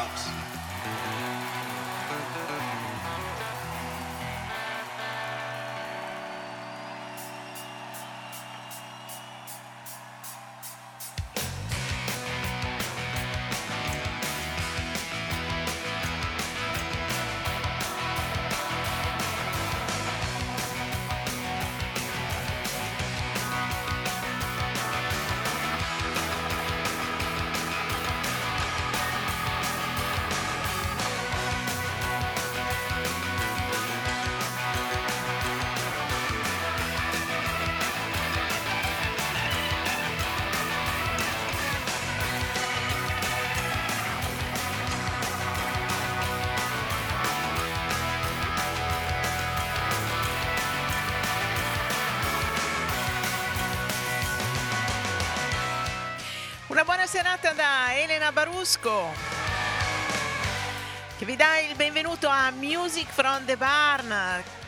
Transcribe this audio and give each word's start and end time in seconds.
out. 0.00 0.39
Serata 57.10 57.50
da 57.54 57.92
Elena 57.96 58.30
Barusco 58.30 59.12
che 61.18 61.24
vi 61.24 61.34
dà 61.34 61.58
il 61.58 61.74
benvenuto 61.74 62.28
a 62.28 62.52
Music 62.52 63.08
from 63.10 63.44
the 63.46 63.56
Barn 63.56 64.14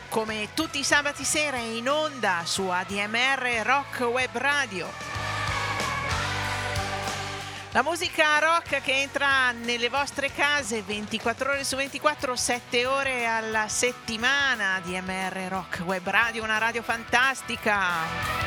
come 0.09 0.49
tutti 0.53 0.77
i 0.77 0.83
sabati 0.83 1.23
sera 1.23 1.55
in 1.55 1.87
onda 1.87 2.41
su 2.43 2.67
ADMR 2.67 3.61
Rock 3.63 4.01
Web 4.01 4.31
Radio. 4.33 4.91
La 7.71 7.81
musica 7.81 8.37
rock 8.39 8.81
che 8.81 8.91
entra 8.91 9.51
nelle 9.51 9.87
vostre 9.87 10.29
case 10.29 10.81
24 10.81 11.49
ore 11.49 11.63
su 11.63 11.77
24, 11.77 12.35
7 12.35 12.85
ore 12.85 13.25
alla 13.25 13.69
settimana. 13.69 14.75
ADMR 14.75 15.47
Rock 15.47 15.81
Web 15.85 16.09
Radio, 16.09 16.43
una 16.43 16.57
radio 16.57 16.83
fantastica. 16.83 18.42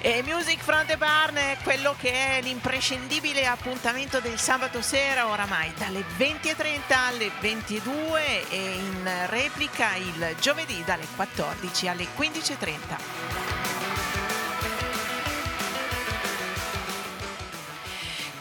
E 0.00 0.22
Music 0.22 0.60
from 0.60 0.86
the 0.86 0.96
Barn 0.96 1.34
è 1.34 1.56
quello 1.64 1.92
che 1.98 2.12
è 2.12 2.40
l'imprescindibile 2.40 3.46
appuntamento 3.46 4.20
del 4.20 4.38
sabato 4.38 4.80
sera 4.80 5.26
oramai 5.26 5.72
dalle 5.76 6.04
20.30 6.16 6.80
alle 6.92 7.30
22 7.40 8.48
e 8.48 8.74
in 8.74 9.26
replica 9.26 9.96
il 9.96 10.36
giovedì 10.40 10.84
dalle 10.84 11.06
14 11.16 11.88
alle 11.88 12.06
15.30. 12.16 13.37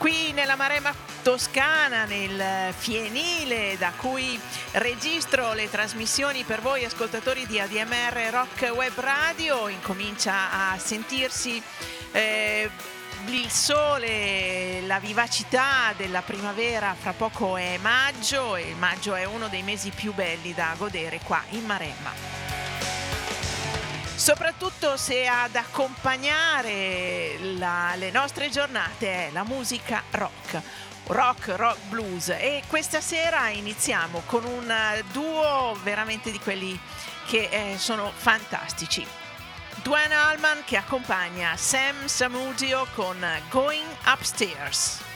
Qui 0.08 0.32
nella 0.32 0.56
Maremma 0.56 0.96
Toscana, 1.22 2.06
nel 2.06 2.74
Fienile, 2.74 3.76
da 3.78 3.92
cui 3.94 4.40
registro 4.72 5.52
le 5.52 5.70
trasmissioni 5.70 6.44
per 6.44 6.62
voi 6.62 6.86
ascoltatori 6.86 7.46
di 7.46 7.60
ADMR 7.60 8.30
Rock 8.32 8.72
Web 8.74 8.98
Radio, 8.98 9.68
incomincia 9.68 10.72
a 10.72 10.78
sentirsi 10.78 11.62
eh, 12.14 12.70
il 13.26 13.50
sole, 13.50 14.80
la 14.86 15.00
vivacità 15.00 15.94
della 15.98 16.22
primavera, 16.22 16.96
fra 16.98 17.12
poco 17.12 17.58
è 17.58 17.78
maggio 17.82 18.56
e 18.56 18.76
maggio 18.80 19.14
è 19.14 19.26
uno 19.26 19.50
dei 19.50 19.62
mesi 19.62 19.90
più 19.90 20.14
belli 20.14 20.54
da 20.54 20.74
godere 20.78 21.20
qua 21.22 21.44
in 21.50 21.66
Maremma 21.66 22.47
soprattutto 24.18 24.98
se 24.98 25.28
ad 25.28 25.56
accompagnare 25.56 27.38
la, 27.56 27.94
le 27.96 28.10
nostre 28.10 28.50
giornate 28.50 29.28
è 29.28 29.32
la 29.32 29.44
musica 29.44 30.04
rock. 30.12 30.60
Rock, 31.08 31.54
rock 31.56 31.78
blues 31.88 32.30
e 32.30 32.64
questa 32.68 33.00
sera 33.00 33.48
iniziamo 33.48 34.24
con 34.26 34.44
un 34.44 34.74
duo 35.14 35.78
veramente 35.84 36.32
di 36.32 36.40
quelli 36.40 36.78
che 37.28 37.48
eh, 37.50 37.78
sono 37.78 38.12
fantastici. 38.14 39.06
Duane 39.84 40.16
Allman 40.16 40.64
che 40.66 40.76
accompagna 40.76 41.56
Sam 41.56 42.08
Samudio 42.08 42.88
con 42.94 43.18
Going 43.50 43.88
Upstairs. 44.06 45.07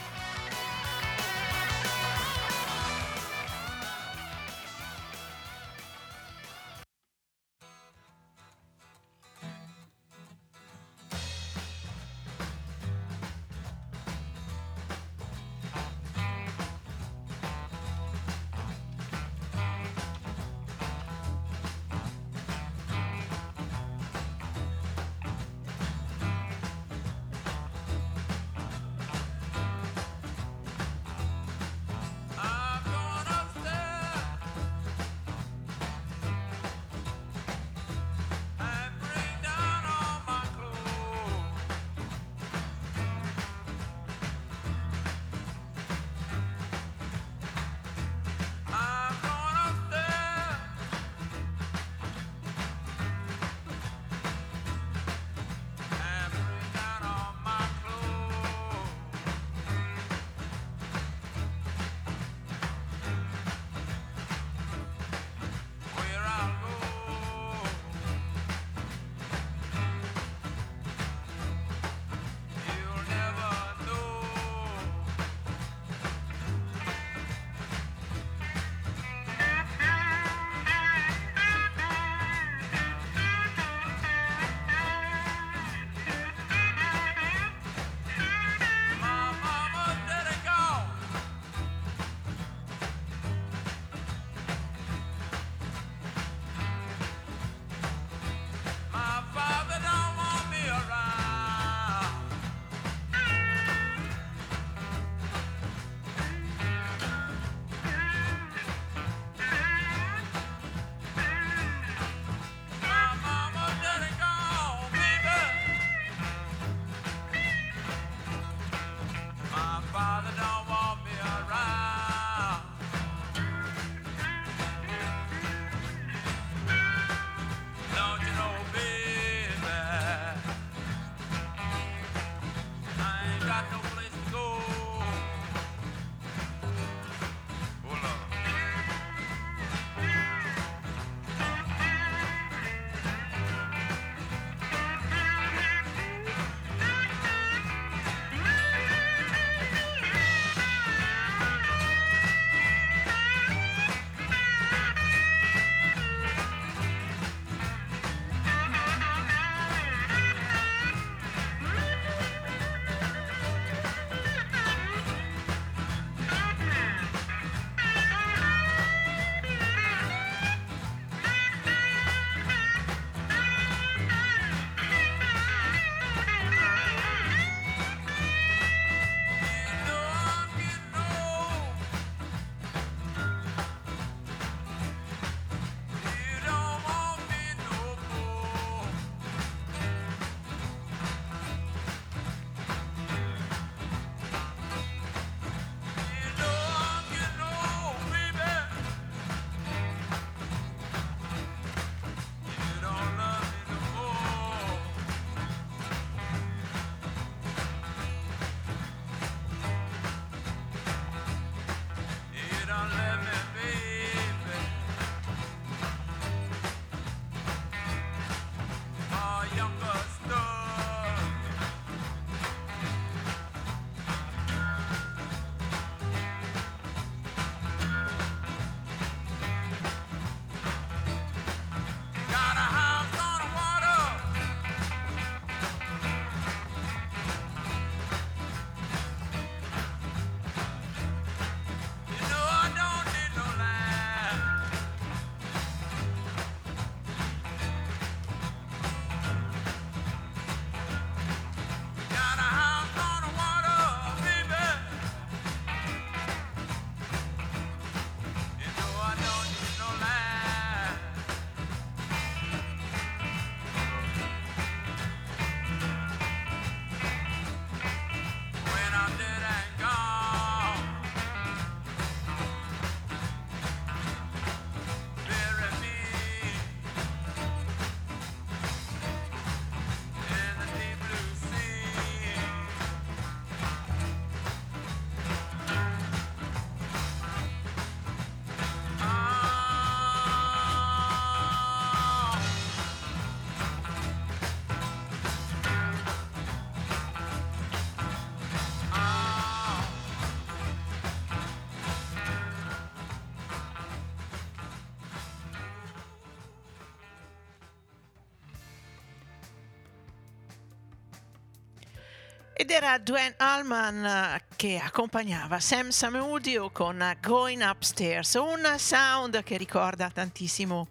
Era 312.74 312.96
Dwayne 312.96 313.34
Allman 313.36 314.02
eh, 314.02 314.42
che 314.56 314.80
accompagnava 314.82 315.60
Sam 315.60 315.90
Samudio 315.90 316.70
con 316.70 317.14
Going 317.20 317.60
Upstairs, 317.60 318.32
un 318.32 318.66
sound 318.78 319.42
che 319.42 319.58
ricorda 319.58 320.08
tantissimo 320.08 320.88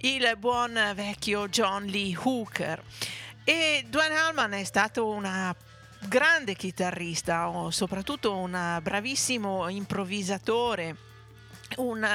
il 0.00 0.36
buon 0.38 0.78
vecchio 0.94 1.48
John 1.48 1.84
Lee 1.84 2.14
Hooker. 2.14 2.82
E 3.44 3.86
Dwayne 3.88 4.14
Allman 4.14 4.52
è 4.52 4.64
stato 4.64 5.08
una 5.08 5.56
grande 6.00 6.54
chitarrista, 6.54 7.50
soprattutto 7.70 8.36
un 8.36 8.78
bravissimo 8.82 9.70
improvvisatore. 9.70 10.96
Un, 11.76 12.06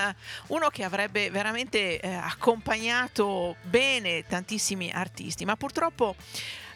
uno 0.48 0.70
che 0.70 0.84
avrebbe 0.84 1.32
veramente 1.32 2.00
eh, 2.00 2.14
accompagnato 2.14 3.56
bene 3.64 4.26
tantissimi 4.28 4.92
artisti, 4.92 5.44
ma 5.44 5.58
purtroppo 5.58 6.16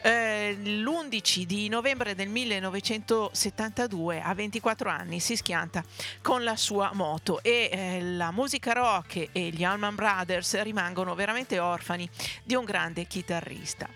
eh, 0.06 0.54
l'11 0.54 1.44
di 1.46 1.68
novembre 1.68 2.14
del 2.14 2.30
1972 2.30 4.22
a 4.22 4.36
24 4.36 4.88
anni 4.88 5.20
si 5.20 5.36
schianta 5.36 5.84
con 6.22 6.44
la 6.44 6.56
sua 6.56 6.92
moto 6.94 7.42
e 7.42 7.70
eh, 7.72 8.02
la 8.04 8.30
musica 8.32 8.74
rock 8.74 9.30
e 9.32 9.50
gli 9.50 9.64
Allman 9.64 9.96
Brothers 9.96 10.62
rimangono 10.62 11.16
veramente 11.16 11.58
orfani 11.58 12.08
di 12.44 12.54
un 12.54 12.66
grande 12.66 13.08
chitarrista. 13.08 13.90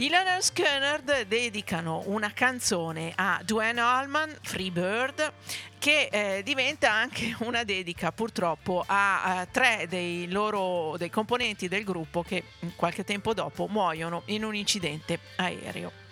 I 0.00 0.08
Leonard 0.08 0.40
Skinner 0.40 1.26
dedicano 1.26 2.04
una 2.06 2.32
canzone 2.32 3.12
a 3.14 3.42
Duane 3.44 3.82
Allman, 3.82 4.34
Free 4.40 4.70
Bird, 4.70 5.30
che 5.78 6.08
eh, 6.10 6.42
diventa 6.42 6.90
anche 6.90 7.36
una 7.40 7.64
dedica 7.64 8.10
purtroppo 8.10 8.82
a, 8.86 9.40
a 9.40 9.44
tre 9.44 9.84
dei 9.90 10.26
loro 10.30 10.96
dei 10.96 11.10
componenti 11.10 11.68
del 11.68 11.84
gruppo 11.84 12.22
che 12.22 12.44
qualche 12.76 13.04
tempo 13.04 13.34
dopo 13.34 13.66
muoiono 13.68 14.22
in 14.26 14.42
un 14.42 14.54
incidente 14.54 15.18
aereo. 15.36 16.09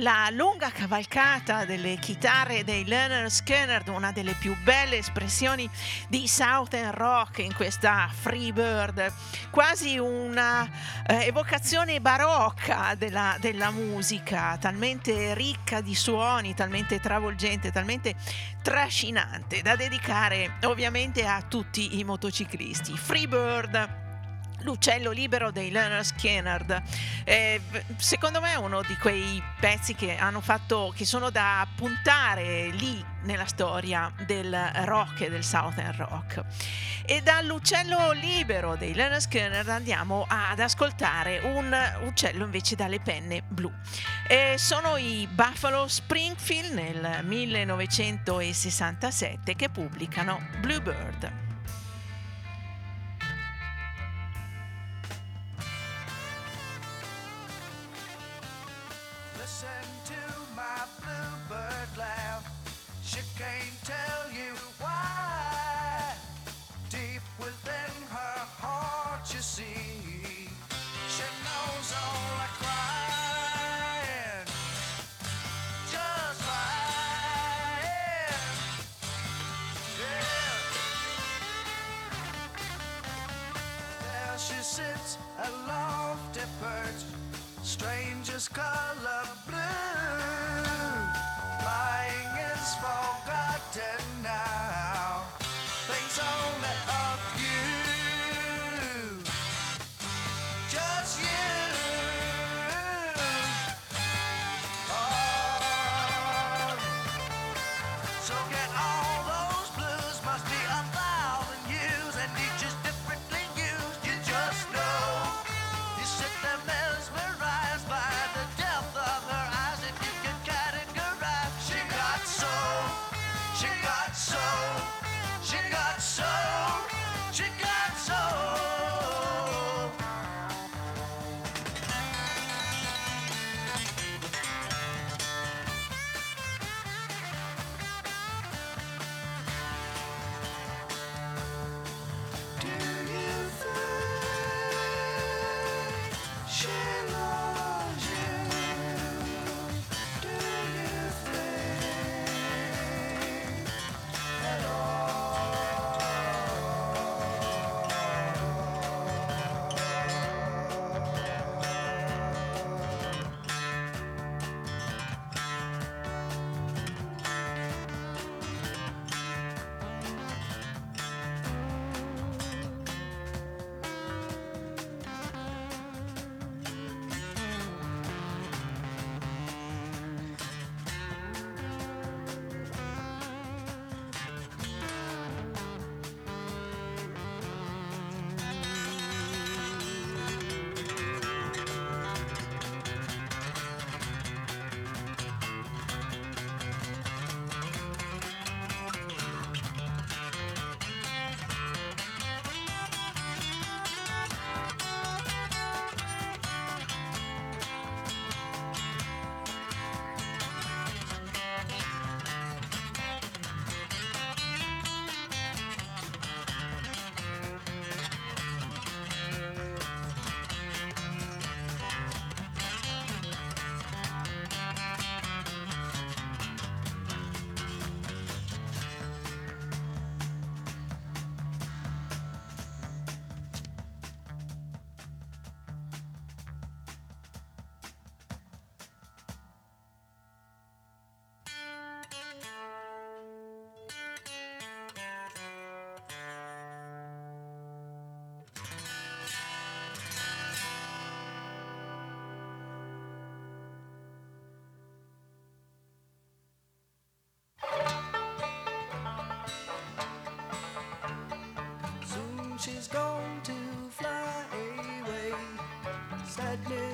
La 0.00 0.28
lunga 0.30 0.70
cavalcata 0.70 1.64
delle 1.64 1.96
chitarre 1.96 2.64
dei 2.64 2.84
Leonard 2.86 3.28
Skinner, 3.28 3.82
una 3.90 4.12
delle 4.12 4.34
più 4.34 4.56
belle 4.62 4.96
espressioni 4.96 5.68
di 6.08 6.26
Southern 6.26 6.92
Rock 6.92 7.38
in 7.38 7.54
questa 7.54 8.08
Freebird, 8.10 9.12
quasi 9.50 9.98
una 9.98 10.68
eh, 11.06 11.26
evocazione 11.26 12.00
barocca 12.00 12.94
della, 12.96 13.36
della 13.40 13.70
musica, 13.70 14.56
talmente 14.58 15.34
ricca 15.34 15.82
di 15.82 15.94
suoni, 15.94 16.54
talmente 16.54 16.98
travolgente, 16.98 17.70
talmente 17.70 18.14
trascinante 18.62 19.60
da 19.60 19.76
dedicare 19.76 20.56
ovviamente 20.62 21.26
a 21.26 21.42
tutti 21.42 21.98
i 21.98 22.04
motociclisti. 22.04 22.96
Freebird 22.96 24.08
L'uccello 24.62 25.10
libero 25.10 25.50
dei 25.50 25.70
Leonard 25.70 26.04
Skinner. 26.04 26.82
Eh, 27.24 27.60
secondo 27.96 28.40
me 28.40 28.52
è 28.52 28.56
uno 28.56 28.82
di 28.82 28.94
quei 28.96 29.42
pezzi 29.58 29.94
che 29.94 30.16
hanno 30.16 30.40
fatto, 30.40 30.92
che 30.94 31.04
sono 31.04 31.30
da 31.30 31.66
puntare 31.74 32.68
lì 32.70 33.04
nella 33.22 33.46
storia 33.46 34.12
del 34.26 34.54
rock 34.84 35.22
e 35.22 35.30
del 35.30 35.42
Southern 35.44 35.96
Rock. 35.96 36.44
E 37.04 37.22
dall'uccello 37.22 38.12
libero 38.12 38.76
dei 38.76 38.94
Leonard 38.94 39.20
Skinner 39.20 39.68
andiamo 39.68 40.24
ad 40.28 40.60
ascoltare 40.60 41.40
un 41.40 41.76
uccello 42.04 42.44
invece 42.44 42.76
dalle 42.76 43.00
penne 43.00 43.42
blu. 43.46 43.72
E 44.28 44.54
sono 44.58 44.96
i 44.96 45.28
Buffalo 45.30 45.88
Springfield 45.88 46.72
nel 46.72 47.24
1967 47.24 49.56
che 49.56 49.68
pubblicano 49.68 50.40
Bluebird. 50.60 51.49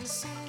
see. 0.07 0.46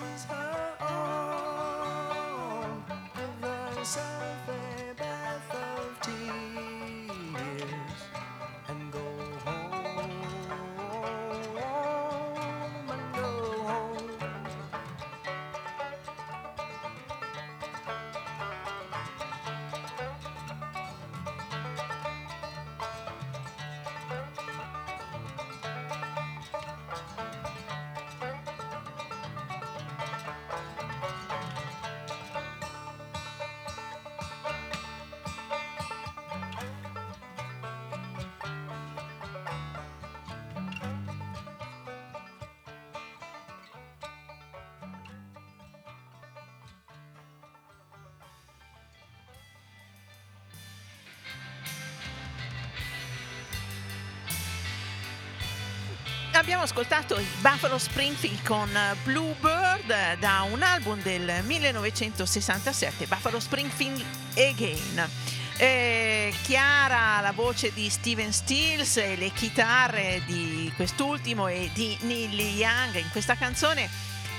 Abbiamo 56.37 56.63
ascoltato 56.63 57.17
i 57.17 57.27
Buffalo 57.41 57.79
Springfield 57.79 58.45
con 58.45 58.69
Bluebird 59.03 60.19
da 60.19 60.45
un 60.49 60.61
album 60.61 61.01
del 61.01 61.41
1967, 61.43 63.07
Buffalo 63.07 63.39
Springfield 63.39 64.03
Again. 64.35 65.09
Eh, 65.57 66.31
chiara 66.43 67.19
la 67.21 67.31
voce 67.31 67.73
di 67.73 67.89
Steven 67.89 68.31
Stills 68.31 68.97
e 68.97 69.15
le 69.15 69.31
chitarre 69.31 70.21
di 70.25 70.71
quest'ultimo 70.75 71.47
e 71.47 71.71
di 71.73 71.97
Neil 72.01 72.39
Young 72.39 72.95
in 72.95 73.09
questa 73.11 73.35
canzone 73.35 73.89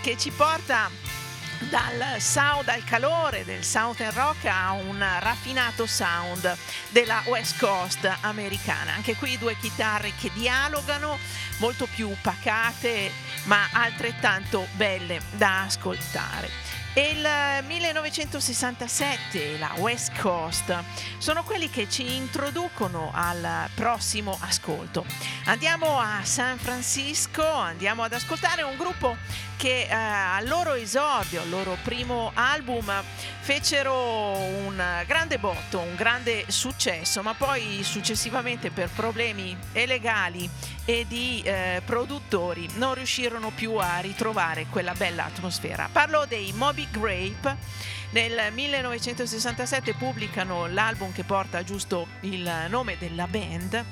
che 0.01 0.17
ci 0.17 0.31
porta 0.31 0.89
dal 1.71 2.21
sound, 2.21 2.65
dal 2.65 2.85
calore 2.85 3.45
del 3.45 3.65
Southern 3.65 4.13
Rock 4.15 4.45
a 4.45 4.73
un 4.73 5.05
raffinato 5.19 5.87
sound 5.87 6.57
della 6.91 7.23
West 7.27 7.59
Coast 7.59 8.09
americana. 8.21 8.93
Anche 8.95 9.17
qui 9.17 9.37
due 9.39 9.57
chitarre 9.57 10.13
che 10.19 10.31
dialogano, 10.35 11.19
molto 11.59 11.87
più 11.87 12.11
pacate 12.21 13.11
ma 13.45 13.69
altrettanto 13.73 14.67
belle 14.73 15.21
da 15.37 15.63
ascoltare 15.63 16.69
e 16.99 17.11
il 17.11 17.65
1967, 17.67 19.57
la 19.59 19.73
West 19.77 20.19
Coast, 20.19 20.77
sono 21.19 21.45
quelli 21.45 21.71
che 21.71 21.89
ci 21.89 22.17
introducono 22.17 23.13
al 23.15 23.69
prossimo 23.73 24.37
ascolto. 24.41 25.05
Andiamo 25.45 26.01
a 26.01 26.25
San 26.25 26.59
Francisco, 26.59 27.47
andiamo 27.49 28.03
ad 28.03 28.15
ascoltare 28.15 28.63
un 28.63 28.77
gruppo 28.77 29.17
che 29.57 29.87
eh, 29.89 29.93
al 29.93 30.49
loro 30.49 30.75
esordio, 30.75 31.43
al 31.43 31.49
loro 31.49 31.77
primo 31.85 32.33
album, 32.35 32.93
fecero 33.49 34.37
un 34.37 34.77
grande 35.07 35.39
botto, 35.39 35.79
un 35.79 35.95
grande 35.95 36.45
successo, 36.49 37.23
ma 37.23 37.33
poi 37.33 37.83
successivamente 37.83 38.71
per 38.71 38.91
problemi 38.91 39.57
legali 39.73 40.47
e 40.85 41.07
di 41.09 41.41
eh, 41.43 41.81
produttori 41.83 42.69
non 42.75 42.93
riuscirono 42.93 43.51
più 43.55 43.77
a 43.77 44.01
ritrovare 44.01 44.67
quella 44.69 44.93
bella 44.93 45.25
atmosfera. 45.25 45.89
Parlo 45.91 46.27
dei 46.27 46.53
Moby 46.53 46.89
Grape. 46.91 47.57
Nel 48.11 48.53
1967 48.53 49.95
pubblicano 49.95 50.67
l'album 50.67 51.11
che 51.13 51.25
porta 51.25 51.65
giusto 51.65 52.07
il 52.21 52.67
nome 52.69 52.99
della 52.99 53.27
band 53.29 53.85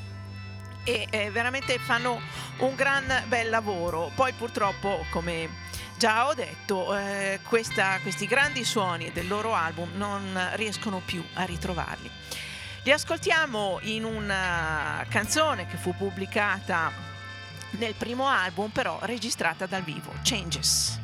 e 0.84 1.06
eh, 1.08 1.30
veramente 1.30 1.78
fanno 1.78 2.20
un 2.58 2.74
gran 2.74 3.24
bel 3.26 3.48
lavoro. 3.48 4.10
Poi 4.14 4.34
purtroppo, 4.34 5.06
come 5.08 5.48
già 5.96 6.26
ho 6.26 6.35
detto, 6.35 6.96
eh, 6.96 7.40
questa, 7.42 7.98
questi 8.00 8.26
grandi 8.26 8.64
suoni 8.64 9.12
del 9.12 9.28
loro 9.28 9.54
album 9.54 9.90
non 9.94 10.50
riescono 10.54 11.00
più 11.04 11.24
a 11.35 11.44
ritrovarli. 11.44 12.11
Li 12.82 12.92
ascoltiamo 12.92 13.78
in 13.82 14.04
una 14.04 15.04
canzone 15.09 15.66
che 15.66 15.76
fu 15.76 15.94
pubblicata 15.96 16.92
nel 17.70 17.94
primo 17.94 18.28
album, 18.28 18.70
però 18.70 18.98
registrata 19.02 19.66
dal 19.66 19.82
vivo, 19.82 20.12
Changes. 20.22 21.00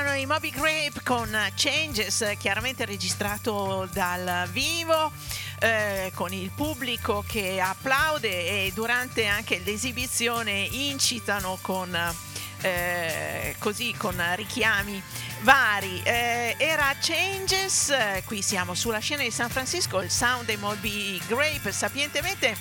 Erano 0.00 0.16
i 0.16 0.24
Moby 0.24 0.50
Grape 0.50 1.02
con 1.04 1.30
Changes, 1.54 2.34
chiaramente 2.38 2.86
registrato 2.86 3.86
dal 3.92 4.48
vivo. 4.50 5.12
Eh, 5.58 6.10
con 6.14 6.32
il 6.32 6.50
pubblico 6.50 7.22
che 7.26 7.60
applaude 7.60 8.28
e 8.66 8.72
durante 8.72 9.26
anche 9.26 9.60
l'esibizione 9.62 10.66
incitano 10.70 11.58
con, 11.60 11.94
eh, 12.62 13.54
così, 13.58 13.94
con 13.94 14.18
richiami 14.36 15.02
vari. 15.42 16.00
Eh, 16.02 16.54
era 16.56 16.94
Changes, 16.98 17.94
qui 18.24 18.40
siamo 18.40 18.74
sulla 18.74 19.00
scena 19.00 19.22
di 19.22 19.30
San 19.30 19.50
Francisco, 19.50 20.00
il 20.00 20.10
sound 20.10 20.46
dei 20.46 20.56
Moby 20.56 21.20
Grape 21.26 21.72
sapientemente 21.72 22.56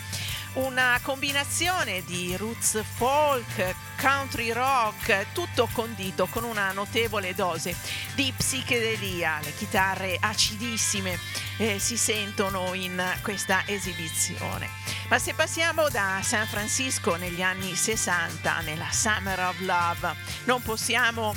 una 0.53 0.99
combinazione 1.01 2.03
di 2.05 2.35
roots 2.35 2.81
folk, 2.95 3.75
country 3.99 4.51
rock, 4.51 5.27
tutto 5.33 5.67
condito 5.73 6.27
con 6.27 6.43
una 6.43 6.71
notevole 6.71 7.33
dose 7.35 7.75
di 8.15 8.33
psichedelia. 8.35 9.39
Le 9.43 9.53
chitarre 9.55 10.17
acidissime 10.19 11.19
eh, 11.57 11.79
si 11.79 11.97
sentono 11.97 12.73
in 12.73 13.01
questa 13.21 13.63
esibizione. 13.65 14.69
Ma 15.09 15.19
se 15.19 15.33
passiamo 15.33 15.89
da 15.89 16.19
San 16.23 16.47
Francisco 16.47 17.15
negli 17.15 17.41
anni 17.41 17.75
60, 17.75 18.59
nella 18.61 18.91
Summer 18.91 19.39
of 19.39 19.59
Love, 19.59 20.15
non 20.45 20.61
possiamo 20.61 21.35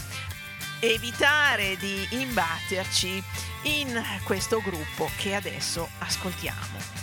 evitare 0.80 1.76
di 1.76 2.06
imbatterci 2.10 3.22
in 3.62 4.02
questo 4.24 4.60
gruppo 4.60 5.10
che 5.16 5.34
adesso 5.34 5.88
ascoltiamo. 5.98 7.01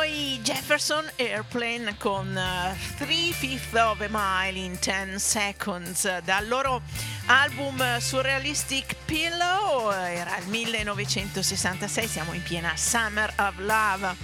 Erano 0.00 0.02
i 0.02 0.40
Jefferson 0.42 1.10
Airplane 1.16 1.96
con 1.98 2.28
uh, 2.34 2.96
Three 2.96 3.32
Fifth 3.32 3.74
of 3.74 4.00
a 4.00 4.08
Mile 4.10 4.58
in 4.58 4.76
10 4.80 5.18
Seconds 5.18 6.20
dal 6.20 6.46
loro 6.48 6.82
album 7.26 7.98
Surrealistic 7.98 8.96
Pillow, 9.04 9.90
era 9.90 10.36
il 10.38 10.46
1966, 10.48 12.08
siamo 12.08 12.32
in 12.32 12.42
piena 12.42 12.72
Summer 12.76 13.32
of 13.36 13.58
Love. 13.58 14.16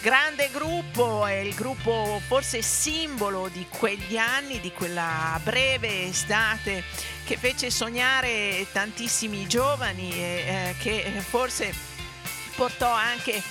grande 0.00 0.50
gruppo, 0.52 1.26
è 1.26 1.34
il 1.34 1.54
gruppo 1.54 2.20
forse 2.26 2.62
simbolo 2.62 3.48
di 3.48 3.66
quegli 3.68 4.16
anni, 4.16 4.60
di 4.60 4.72
quella 4.72 5.38
breve 5.42 6.04
estate 6.04 6.84
che 7.24 7.36
fece 7.36 7.70
sognare 7.70 8.66
tantissimi 8.72 9.46
giovani 9.46 10.12
e 10.12 10.44
eh, 10.46 10.74
che 10.78 11.22
forse 11.26 11.72
portò 12.54 12.92
anche 12.92 13.42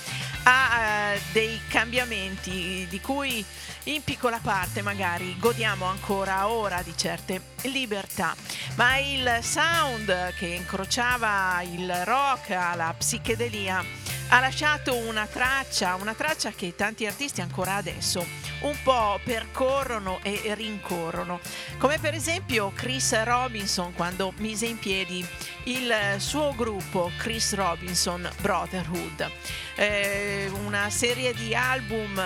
a 0.44 1.14
uh, 1.16 1.20
dei 1.32 1.60
cambiamenti 1.68 2.86
di 2.90 3.00
cui 3.00 3.44
in 3.84 4.04
piccola 4.04 4.40
parte 4.42 4.82
magari 4.82 5.38
godiamo 5.38 5.86
ancora 5.86 6.48
ora 6.48 6.82
di 6.82 6.94
certe 6.96 7.42
libertà. 7.64 8.36
Ma 8.76 8.98
il 8.98 9.40
sound 9.42 10.34
che 10.36 10.48
incrociava 10.48 11.62
il 11.64 11.94
rock 12.06 12.52
alla 12.52 12.94
psichedelia 12.98 14.03
ha 14.30 14.40
lasciato 14.40 14.96
una 14.96 15.28
traccia, 15.28 15.96
una 15.96 16.14
traccia 16.14 16.52
che 16.52 16.76
tanti 16.76 17.06
artisti 17.06 17.42
ancora 17.42 17.76
adesso 17.76 18.26
un 18.62 18.76
po' 18.84 19.20
percorrono 19.24 20.20
e 20.24 20.54
rincorrono, 20.56 21.40
come 21.78 22.00
per 22.00 22.14
esempio 22.14 22.72
Chris 22.74 23.22
Robinson 23.24 23.94
quando 23.94 24.34
mise 24.38 24.66
in 24.68 24.80
piedi 24.80 25.26
il 25.66 25.94
suo 26.18 26.54
gruppo 26.56 27.12
Chris 27.18 27.54
Robinson 27.54 28.30
Brotherhood, 28.40 29.32
eh, 29.76 30.50
una 30.66 30.90
serie 30.90 31.34
di 31.34 31.54
album 31.54 32.22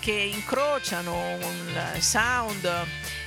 che 0.00 0.12
incrociano 0.12 1.14
un 1.14 1.96
sound 1.98 2.70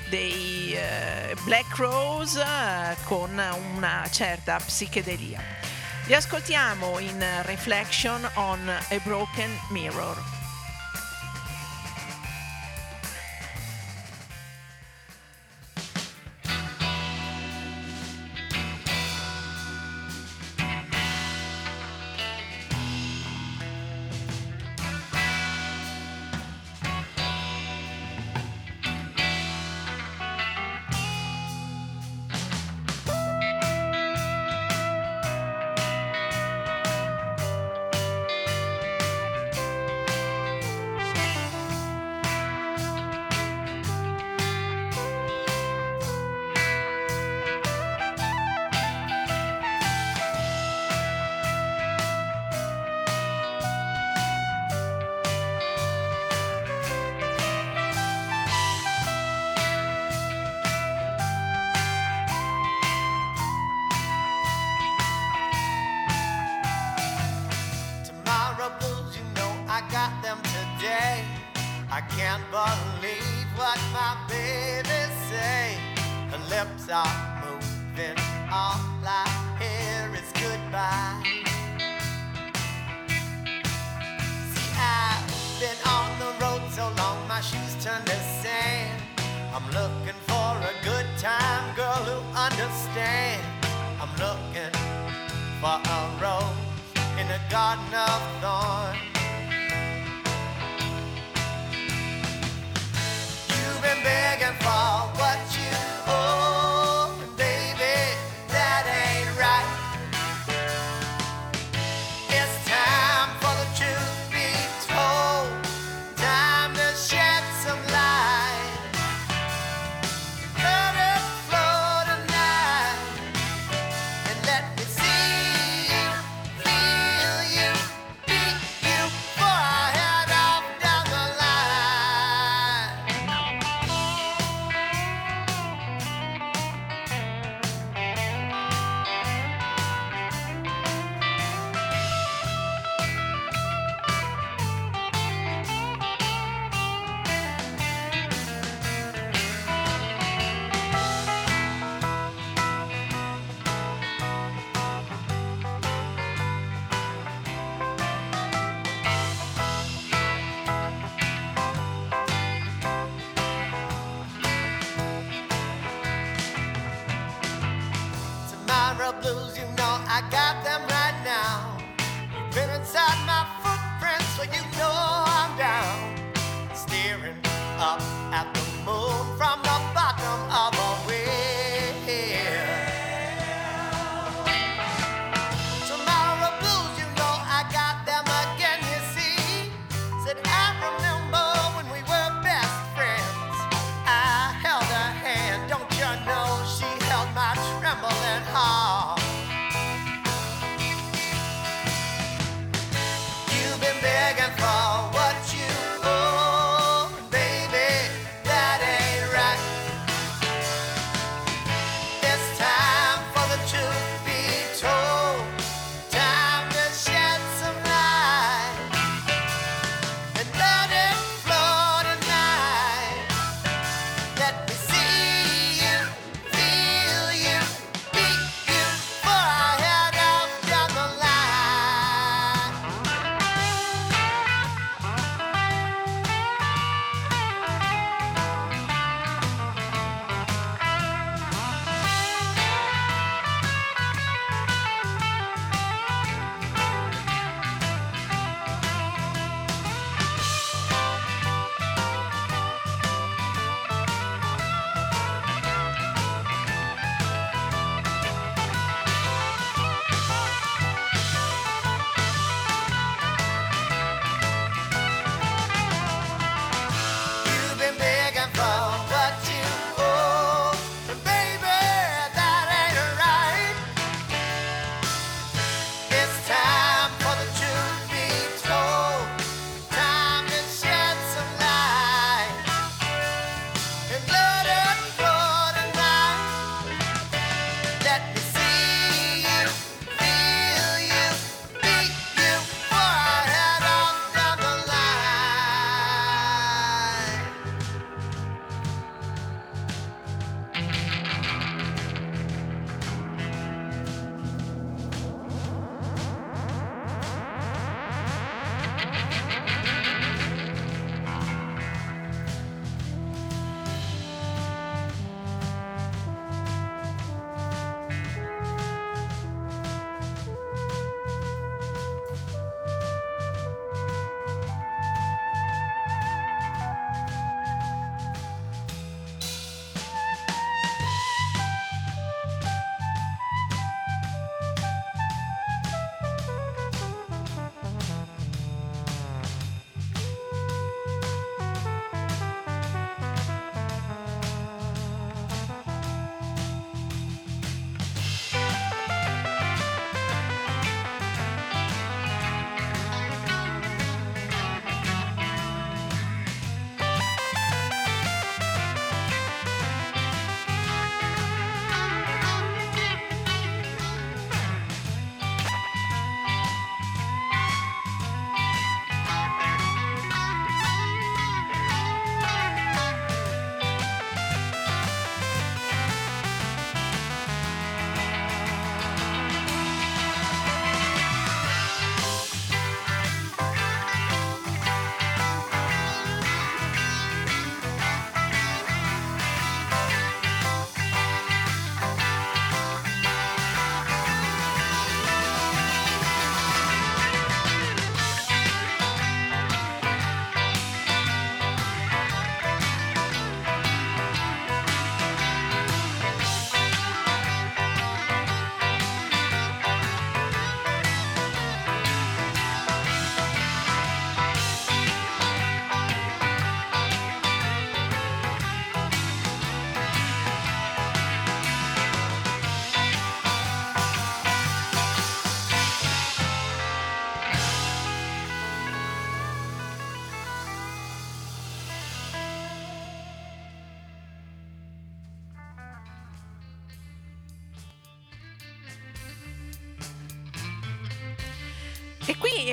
dei 0.10 0.74
eh, 0.74 1.36
Black 1.43 1.76
Rose 1.76 2.41
eh, 2.41 2.95
con 3.03 3.41
una 3.76 4.08
certa 4.12 4.58
psichedelia. 4.58 5.77
Li 6.08 6.14
ascoltiamo 6.14 6.99
in 6.99 7.22
Reflection 7.43 8.30
on 8.36 8.70
a 8.70 8.99
Broken 9.03 9.51
Mirror. 9.72 10.37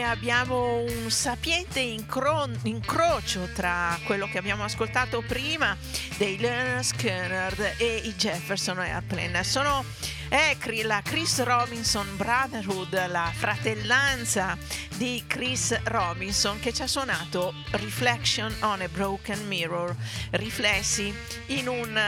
Abbiamo 0.05 0.77
un 0.79 1.11
sapiente 1.11 1.81
incro- 1.81 2.49
incrocio 2.63 3.49
tra 3.55 3.99
quello 4.05 4.27
che 4.27 4.39
abbiamo 4.39 4.65
ascoltato 4.65 5.23
prima 5.23 5.77
dei 6.17 6.39
Leonard 6.39 6.83
Skinner 6.83 7.75
e 7.79 8.03
i 8.05 8.15
Jefferson 8.15 8.79
Airplane. 8.79 9.43
Sono 9.43 9.85
è 10.29 10.57
la 10.83 11.01
Chris 11.03 11.43
Robinson 11.43 12.17
Brotherhood, 12.17 13.07
la 13.09 13.31
fratellanza 13.33 14.59
di 14.97 15.23
Chris 15.27 15.81
Robinson 15.85 16.59
che 16.59 16.73
ci 16.73 16.83
ha 16.83 16.87
suonato 16.89 17.55
Reflection 17.71 18.53
on 18.61 18.81
a 18.81 18.89
Broken 18.89 19.47
Mirror, 19.47 19.95
riflessi 20.31 21.15
in 21.47 21.69
un 21.69 22.01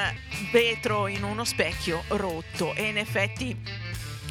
vetro, 0.50 1.06
in 1.06 1.22
uno 1.22 1.44
specchio 1.44 2.02
rotto 2.08 2.74
e 2.74 2.88
in 2.88 2.98
effetti 2.98 3.56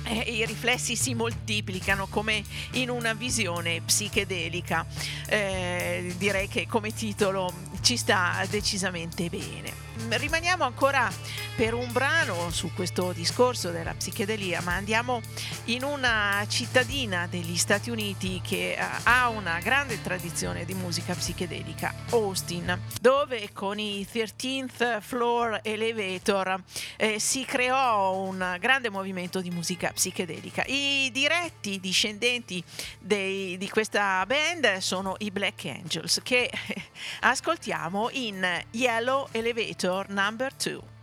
eh, 0.06 0.32
i 0.32 0.46
riflessi 0.46 0.96
si 0.96 1.14
moltiplicano 1.14 2.08
come 2.08 2.44
in 2.74 2.90
una 2.90 3.14
visione 3.14 3.82
psichedelica. 3.82 4.86
Eh, 5.28 6.14
direi 6.18 6.48
che 6.48 6.68
come 6.68 6.94
titolo 6.94 7.52
ci 7.86 7.98
sta 7.98 8.44
decisamente 8.50 9.30
bene. 9.30 9.84
Rimaniamo 10.10 10.64
ancora 10.64 11.10
per 11.56 11.76
un 11.76 11.90
brano 11.92 12.50
su 12.50 12.72
questo 12.74 13.14
discorso 13.14 13.70
della 13.70 13.94
psichedelia, 13.94 14.60
ma 14.62 14.74
andiamo 14.74 15.22
in 15.66 15.84
una 15.84 16.44
cittadina 16.48 17.28
degli 17.28 17.56
Stati 17.56 17.92
Uniti 17.92 18.42
che 18.44 18.74
eh, 18.74 18.86
ha 19.04 19.30
una 19.30 19.60
grande 19.60 20.02
tradizione 20.02 20.66
di 20.66 20.74
musica 20.74 21.14
psichedelica, 21.14 21.94
Austin, 22.10 22.78
dove 23.00 23.52
con 23.54 23.78
i 23.80 24.06
13th 24.12 25.00
Floor 25.02 25.60
Elevator 25.62 26.62
eh, 26.98 27.20
si 27.20 27.46
creò 27.46 28.18
un 28.18 28.58
grande 28.60 28.90
movimento 28.90 29.42
di 29.42 29.52
musica 29.52 29.92
psichedelica. 29.92 30.64
I 30.66 31.10
diretti 31.14 31.80
discendenti 31.80 32.62
dei, 33.00 33.58
di 33.58 33.70
questa 33.70 34.26
band 34.26 34.78
sono 34.78 35.16
i 35.20 35.30
Black 35.30 35.66
Angels 35.66 36.20
che 36.24 36.52
ascoltiamo 37.22 37.75
in 38.14 38.46
Yellow 38.72 39.28
Elevator 39.34 40.06
Number 40.10 40.50
2. 40.58 40.95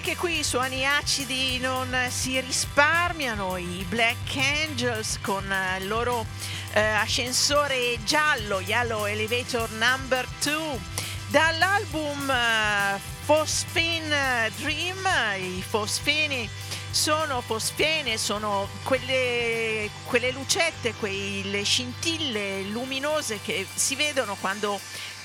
Anche 0.00 0.16
qui 0.16 0.38
i 0.38 0.44
suoni 0.44 0.86
acidi 0.86 1.58
non 1.58 1.94
si 2.08 2.40
risparmiano, 2.40 3.58
i 3.58 3.84
Black 3.86 4.34
Angels 4.34 5.18
con 5.20 5.44
il 5.78 5.88
loro 5.88 6.24
eh, 6.72 6.80
ascensore 6.80 7.98
giallo, 8.02 8.60
Yellow 8.60 9.04
Elevator 9.04 9.68
Number 9.72 10.26
2, 10.42 10.78
dall'album 11.28 12.30
eh, 12.30 12.98
Phosphine 13.26 14.50
Dream, 14.56 15.06
i 15.38 15.62
fosfeni 15.68 16.48
sono 16.90 17.42
fosfene, 17.42 18.16
sono 18.16 18.68
quelle, 18.84 19.90
quelle 20.06 20.32
lucette, 20.32 20.94
quelle 20.94 21.62
scintille 21.62 22.62
luminose 22.62 23.38
che 23.42 23.66
si 23.72 23.94
vedono 23.96 24.34
quando 24.40 24.80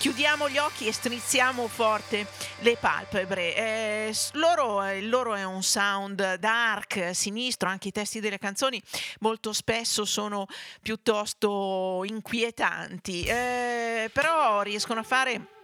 chiudiamo 0.05 0.47
gli 0.49 0.59
occhi 0.59 0.85
e 0.85 0.93
strizziamo 0.93 1.67
forte 1.67 2.27
le 2.59 2.77
palpebre. 2.77 3.55
Eh, 3.55 4.15
loro, 4.33 4.87
il 4.91 5.09
loro 5.09 5.33
è 5.33 5.43
un 5.43 5.63
sound 5.63 6.35
dark, 6.35 7.15
sinistro, 7.15 7.69
anche 7.69 7.87
i 7.87 7.91
testi 7.91 8.19
delle 8.19 8.37
canzoni 8.37 8.79
molto 9.21 9.51
spesso 9.51 10.05
sono 10.05 10.45
piuttosto 10.79 12.03
inquietanti, 12.05 13.23
eh, 13.23 14.11
però 14.13 14.61
riescono 14.61 14.99
a 14.99 15.03
fare 15.03 15.54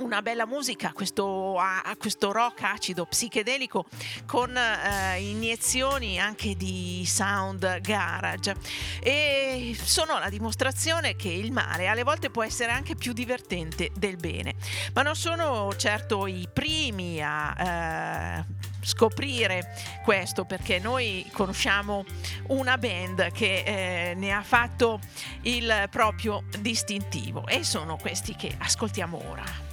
una 0.00 0.22
bella 0.22 0.46
musica, 0.46 0.92
questo, 0.92 1.56
uh, 1.56 1.96
questo, 1.98 2.32
rock 2.32 2.62
acido 2.62 3.06
psichedelico 3.06 3.86
con 4.26 4.50
uh, 4.50 5.20
iniezioni 5.20 6.18
anche 6.18 6.56
di 6.56 7.04
sound 7.06 7.80
garage 7.80 8.54
e 9.00 9.76
sono 9.80 10.18
la 10.18 10.28
dimostrazione 10.28 11.16
che 11.16 11.28
il 11.28 11.52
mare 11.52 11.86
alle 11.86 12.02
volte 12.02 12.30
può 12.30 12.42
essere 12.42 12.72
anche 12.72 12.94
più 12.94 13.12
divertente 13.12 13.90
del 13.94 14.16
bene, 14.16 14.54
ma 14.94 15.02
non 15.02 15.16
sono 15.16 15.74
certo 15.76 16.26
i 16.26 16.48
primi 16.52 17.20
a 17.22 18.44
uh, 18.46 18.54
scoprire 18.84 19.74
questo 20.02 20.44
perché 20.44 20.78
noi 20.78 21.28
conosciamo 21.32 22.04
una 22.48 22.76
band 22.78 23.32
che 23.32 23.62
eh, 23.64 24.14
ne 24.14 24.32
ha 24.32 24.42
fatto 24.42 25.00
il 25.42 25.88
proprio 25.90 26.44
distintivo 26.60 27.46
e 27.46 27.64
sono 27.64 27.96
questi 27.96 28.34
che 28.36 28.54
ascoltiamo 28.58 29.22
ora. 29.30 29.63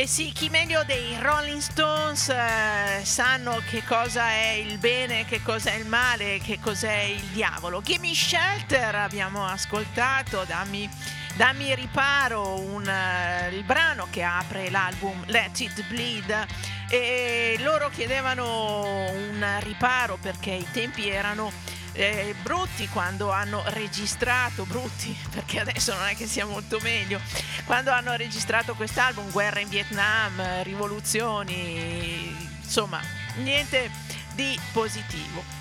E 0.00 0.06
sì, 0.06 0.32
chi 0.32 0.48
meglio 0.48 0.82
dei 0.84 1.14
Rolling 1.20 1.60
Stones 1.60 2.30
eh, 2.30 3.04
sanno 3.04 3.60
che 3.68 3.84
cosa 3.84 4.30
è 4.30 4.52
il 4.52 4.78
bene, 4.78 5.26
che 5.26 5.42
cosa 5.42 5.72
è 5.72 5.74
il 5.74 5.84
male, 5.84 6.38
che 6.38 6.58
cos'è 6.58 7.02
il 7.02 7.20
diavolo. 7.34 7.82
Gimme 7.82 8.14
Shelter 8.14 8.94
abbiamo 8.94 9.44
ascoltato, 9.44 10.44
dammi, 10.46 10.88
dammi 11.36 11.74
riparo, 11.74 12.58
un, 12.60 12.82
uh, 12.82 13.54
il 13.54 13.62
brano 13.64 14.06
che 14.10 14.22
apre 14.22 14.70
l'album 14.70 15.22
Let 15.26 15.60
It 15.60 15.86
Bleed 15.88 16.46
e 16.88 17.56
loro 17.58 17.90
chiedevano 17.90 19.10
un 19.10 19.58
riparo 19.60 20.16
perché 20.18 20.52
i 20.52 20.66
tempi 20.72 21.10
erano 21.10 21.52
eh, 22.00 22.34
brutti 22.42 22.88
quando 22.88 23.30
hanno 23.30 23.62
registrato, 23.66 24.64
brutti 24.64 25.14
perché 25.30 25.60
adesso 25.60 25.94
non 25.94 26.06
è 26.06 26.16
che 26.16 26.26
sia 26.26 26.46
molto 26.46 26.78
meglio, 26.80 27.20
quando 27.66 27.90
hanno 27.90 28.14
registrato 28.14 28.74
quest'album, 28.74 29.30
guerra 29.30 29.60
in 29.60 29.68
Vietnam, 29.68 30.62
rivoluzioni, 30.62 32.34
insomma, 32.62 33.00
niente 33.36 33.90
di 34.34 34.58
positivo. 34.72 35.58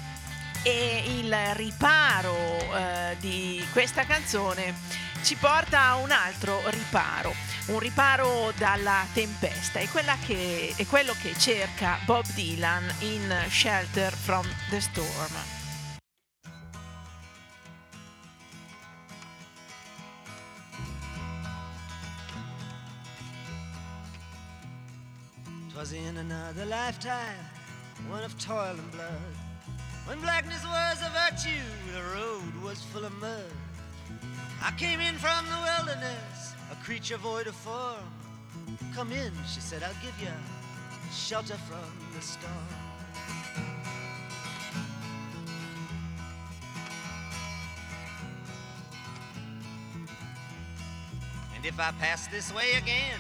E 0.62 1.04
il 1.08 1.34
riparo 1.54 2.36
eh, 2.76 3.16
di 3.20 3.66
questa 3.72 4.06
canzone 4.06 4.74
ci 5.22 5.36
porta 5.36 5.84
a 5.84 5.96
un 5.96 6.12
altro 6.12 6.62
riparo, 6.70 7.34
un 7.68 7.80
riparo 7.80 8.52
dalla 8.58 9.06
tempesta, 9.14 9.80
è, 9.80 9.88
che, 10.26 10.74
è 10.76 10.86
quello 10.86 11.16
che 11.22 11.34
cerca 11.38 11.98
Bob 12.04 12.26
Dylan 12.34 12.94
in 13.00 13.46
Shelter 13.50 14.14
from 14.14 14.46
the 14.70 14.82
Storm. 14.82 15.59
Was 25.80 25.94
in 25.94 26.18
another 26.18 26.66
lifetime, 26.66 27.38
one 28.10 28.22
of 28.22 28.38
toil 28.38 28.76
and 28.78 28.92
blood. 28.92 29.34
When 30.08 30.20
blackness 30.20 30.62
was 30.66 31.02
a 31.02 31.10
virtue, 31.32 31.64
the 31.94 32.02
road 32.20 32.54
was 32.62 32.84
full 32.84 33.06
of 33.06 33.14
mud. 33.22 33.46
I 34.62 34.72
came 34.72 35.00
in 35.00 35.16
from 35.16 35.46
the 35.46 35.56
wilderness, 35.64 36.54
a 36.70 36.76
creature 36.84 37.16
void 37.16 37.48
of 37.48 37.56
form. 37.56 38.04
Come 38.94 39.14
in, 39.14 39.32
she 39.48 39.62
said, 39.62 39.82
I'll 39.82 39.94
give 40.04 40.14
you 40.20 40.28
shelter 41.14 41.56
from 41.56 41.90
the 42.14 42.22
storm. 42.22 42.52
And 51.56 51.66
if 51.66 51.80
I 51.80 51.94
pass 52.02 52.28
this 52.28 52.54
way 52.54 52.74
again, 52.74 53.18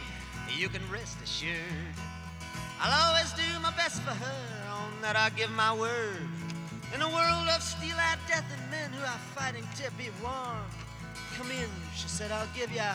you 0.57 0.67
can 0.67 0.81
rest 0.91 1.15
assured 1.23 2.08
I'll 2.81 3.09
always 3.09 3.33
do 3.33 3.59
my 3.61 3.71
best 3.71 4.01
for 4.03 4.11
her, 4.11 4.71
on 4.71 5.01
that 5.01 5.17
I 5.17 5.29
give 5.31 5.51
my 5.51 5.73
word. 5.73 6.29
In 6.93 7.01
a 7.01 7.09
world 7.09 7.47
of 7.53 7.61
steel-eyed 7.61 8.19
death 8.27 8.45
and 8.57 8.71
men 8.71 8.91
who 8.91 9.03
are 9.03 9.19
fighting 9.35 9.67
to 9.75 9.91
be 9.97 10.09
warm. 10.23 10.63
Come 11.35 11.51
in, 11.51 11.69
she 11.93 12.07
said, 12.07 12.31
I'll 12.31 12.47
give 12.55 12.71
ya 12.71 12.93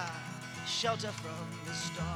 shelter 0.67 1.09
from 1.09 1.47
the 1.67 1.75
storm. 1.75 2.09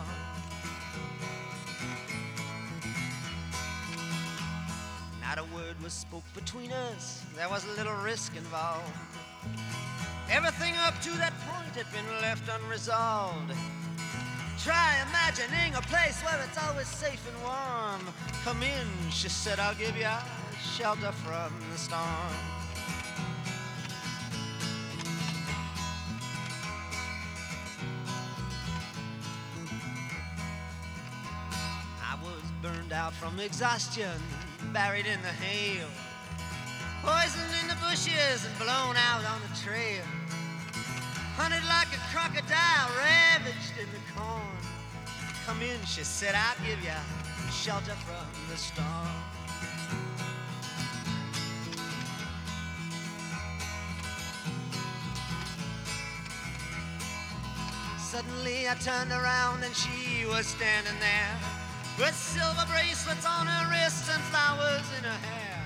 Not 5.21 5.39
a 5.39 5.45
word 5.55 5.81
was 5.83 5.93
spoke 5.93 6.25
between 6.35 6.73
us, 6.73 7.23
there 7.37 7.51
was 7.51 7.67
a 7.67 7.71
little 7.77 7.97
risk 7.97 8.35
involved. 8.35 8.91
Everything 10.31 10.75
up 10.87 10.99
to 11.03 11.11
that 11.19 11.35
point 11.41 11.77
had 11.77 11.91
been 11.93 12.21
left 12.23 12.49
unresolved. 12.49 13.53
Try 14.65 14.97
imagining 15.09 15.77
a 15.77 15.83
place 15.83 16.21
where 16.23 16.37
it's 16.43 16.59
always 16.59 16.89
safe 16.89 17.25
and 17.29 17.43
warm. 17.45 18.13
Come 18.43 18.63
in, 18.65 18.89
she 19.11 19.29
said, 19.29 19.61
I'll 19.61 19.75
give 19.77 19.97
you 19.97 20.09
shelter 20.77 21.13
from 21.13 21.53
the 21.71 21.79
storm. 21.79 22.03
I 32.03 32.19
was 32.21 32.43
burned 32.61 32.93
out 32.93 33.13
from 33.13 33.39
exhaustion, 33.39 34.21
buried 34.73 35.07
in 35.07 35.23
the 35.23 35.29
hail, 35.29 35.87
poisoned 37.05 37.53
in 37.63 37.69
the 37.69 37.77
bushes 37.77 38.45
and 38.45 38.59
blown 38.59 38.97
out 38.97 39.25
on 39.25 39.41
the 39.49 39.57
trail 39.57 40.03
hunted 41.39 41.63
like 41.71 41.87
a 41.95 42.03
crocodile, 42.11 42.91
ravaged 42.99 43.79
in 43.79 43.87
the 43.95 44.03
corn. 44.11 44.59
Come 45.47 45.63
in, 45.63 45.79
she 45.87 46.03
said, 46.03 46.35
I'll 46.35 46.59
give 46.67 46.83
you 46.83 46.99
shelter 47.55 47.95
from 48.03 48.27
the 48.51 48.57
storm. 48.57 49.15
Suddenly 58.03 58.69
I 58.69 58.75
turned 58.83 59.13
around 59.13 59.63
and 59.63 59.75
she 59.77 60.27
was 60.27 60.45
standing 60.45 60.99
there 60.99 61.39
with 62.01 62.17
silver 62.17 62.67
bracelets 62.67 63.25
on 63.25 63.47
her 63.47 63.71
wrists 63.71 64.11
and 64.11 64.23
flowers 64.35 64.87
in 64.99 65.05
her 65.05 65.21
hair. 65.23 65.63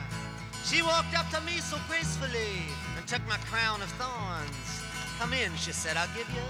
She 0.64 0.82
walked 0.82 1.16
up 1.16 1.30
to 1.30 1.40
me 1.40 1.64
so 1.64 1.78
gracefully 1.88 2.68
and 2.98 3.06
took 3.08 3.26
my 3.26 3.38
crown 3.48 3.80
of 3.80 3.88
thorns 3.92 4.81
Come 5.22 5.34
in, 5.34 5.54
she 5.54 5.70
said, 5.70 5.96
I'll 5.96 6.08
give 6.16 6.28
you 6.30 6.42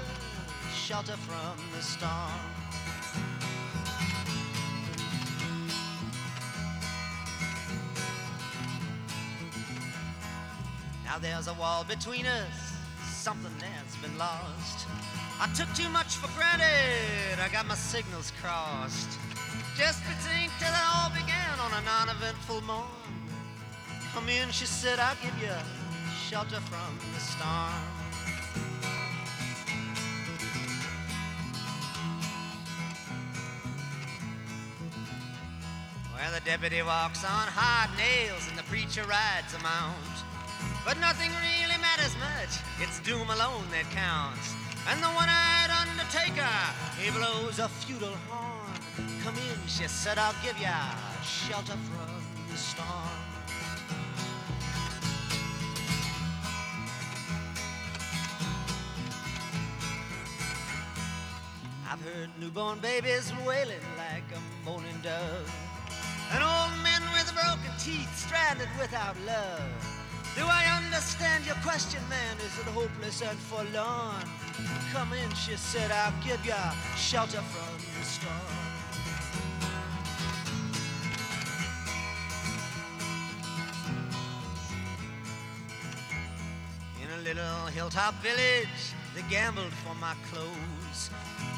shelter 0.74 1.12
from 1.12 1.58
the 1.76 1.82
storm. 1.82 2.10
Now 11.04 11.18
there's 11.20 11.48
a 11.48 11.52
wall 11.52 11.84
between 11.84 12.24
us, 12.24 12.72
something 13.04 13.52
that's 13.60 13.96
been 13.96 14.16
lost. 14.16 14.86
I 15.38 15.52
took 15.54 15.70
too 15.74 15.90
much 15.90 16.16
for 16.16 16.28
granted, 16.34 17.42
I 17.44 17.50
got 17.52 17.66
my 17.66 17.74
signals 17.74 18.32
crossed. 18.40 19.18
Just 19.76 20.00
between 20.04 20.48
till 20.58 20.68
it 20.68 20.86
all 20.94 21.10
began 21.10 21.58
on 21.60 21.74
a 21.74 21.84
non-eventful 21.84 22.62
morn. 22.62 22.88
Come 24.14 24.30
in, 24.30 24.50
she 24.50 24.64
said, 24.64 24.98
I'll 24.98 25.14
give 25.16 25.38
you 25.42 25.52
shelter 26.26 26.60
from 26.60 26.98
the 27.12 27.20
storm. 27.20 28.01
Well, 36.14 36.32
the 36.32 36.40
deputy 36.44 36.82
walks 36.82 37.24
on 37.24 37.48
hard 37.50 37.90
nails 37.98 38.46
and 38.48 38.57
the 38.57 38.62
preacher 38.64 39.03
rides 39.03 39.55
a 39.55 39.59
mount. 39.59 39.96
But 40.84 40.98
nothing 41.00 41.30
really 41.42 41.78
matters 41.80 42.14
much, 42.18 42.62
it's 42.78 43.00
doom 43.00 43.28
alone 43.30 43.66
that 43.70 43.90
counts. 43.90 44.55
And 44.88 45.03
the 45.03 45.09
one-eyed 45.09 45.70
undertaker, 45.70 46.55
he 46.98 47.11
blows 47.11 47.59
a 47.59 47.68
feudal 47.68 48.14
horn. 48.28 48.62
Come 49.22 49.34
in, 49.34 49.59
she 49.66 49.86
said, 49.88 50.18
I'll 50.18 50.34
give 50.42 50.59
ya 50.61 50.74
shelter 51.22 51.78
from 51.90 52.22
the 52.50 52.57
storm. 52.57 53.32
Heard 62.03 62.30
newborn 62.40 62.78
babies 62.80 63.32
wailing 63.46 63.86
like 63.96 64.24
a 64.34 64.40
moaning 64.66 64.98
dove. 65.03 65.50
And 66.32 66.42
old 66.42 66.74
men 66.82 67.03
with 67.14 67.32
broken 67.34 67.70
teeth 67.78 68.11
stranded 68.16 68.68
without 68.80 69.16
love. 69.24 69.62
Do 70.36 70.44
I 70.46 70.64
understand 70.82 71.46
your 71.46 71.55
question, 71.57 72.00
man? 72.09 72.36
Is 72.38 72.59
it 72.59 72.66
hopeless 72.72 73.22
and 73.22 73.38
forlorn? 73.38 74.24
Come 74.92 75.12
in, 75.12 75.30
she 75.34 75.57
said, 75.57 75.92
I'll 75.92 76.14
give 76.24 76.44
you 76.44 76.55
shelter 76.96 77.42
from 77.42 77.76
the 77.98 78.05
storm. 78.05 78.32
In 87.03 87.11
a 87.18 87.22
little 87.22 87.66
hilltop 87.66 88.14
village, 88.22 88.94
they 89.14 89.22
gambled 89.28 89.72
for 89.84 89.94
my 89.96 90.14
clothes. 90.30 91.10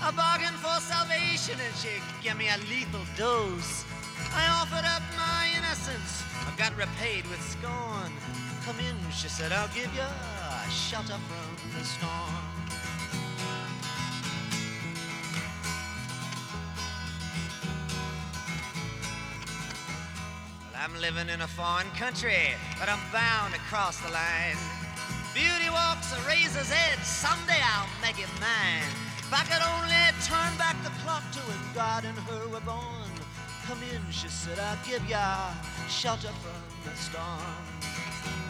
I 0.02 0.11
bargained 0.11 0.57
for 0.57 0.80
salvation 0.80 1.59
and 1.64 1.74
she 1.76 1.88
gave 2.22 2.36
me 2.36 2.48
a 2.48 2.59
lethal 2.68 3.05
dose. 3.16 3.84
I 4.34 4.46
offered 4.61 4.84
up 4.84 5.02
my 5.16 5.48
innocence. 5.57 6.22
I 6.46 6.52
got 6.57 6.76
repaid 6.76 7.26
with 7.28 7.40
scorn. 7.42 8.12
Come 8.64 8.78
in, 8.80 8.96
she 9.12 9.28
said, 9.28 9.52
I'll 9.52 9.68
give 9.68 9.92
you 9.94 10.02
a 10.02 10.70
shelter 10.70 11.14
from 11.14 11.78
the 11.78 11.84
storm. 11.84 12.55
I'm 20.76 21.00
living 21.00 21.28
in 21.28 21.40
a 21.40 21.46
foreign 21.46 21.90
country, 21.96 22.52
but 22.78 22.88
I'm 22.88 23.00
bound 23.11 23.55
to 23.55 23.61
cross 23.61 23.98
the 24.00 24.11
line. 24.11 24.84
Beauty 25.35 25.68
walks 25.68 26.12
a 26.12 26.20
razor's 26.28 26.70
edge. 26.70 27.03
Someday 27.03 27.59
I'll 27.61 27.91
make 28.01 28.20
it 28.22 28.30
mine. 28.39 28.87
If 29.18 29.32
I 29.35 29.43
could 29.43 29.64
only 29.66 30.05
turn 30.22 30.57
back 30.57 30.80
the 30.85 30.91
clock 31.03 31.24
to 31.32 31.41
it 31.41 31.74
God 31.74 32.05
and 32.05 32.16
her 32.16 32.49
were 32.49 32.61
born. 32.61 33.11
Come 33.66 33.82
in, 33.82 34.01
she 34.12 34.28
said, 34.28 34.61
I'll 34.61 34.78
give 34.87 35.05
ya 35.09 35.51
shelter 35.89 36.28
from 36.28 36.62
the 36.85 36.97
storm. 36.97 38.43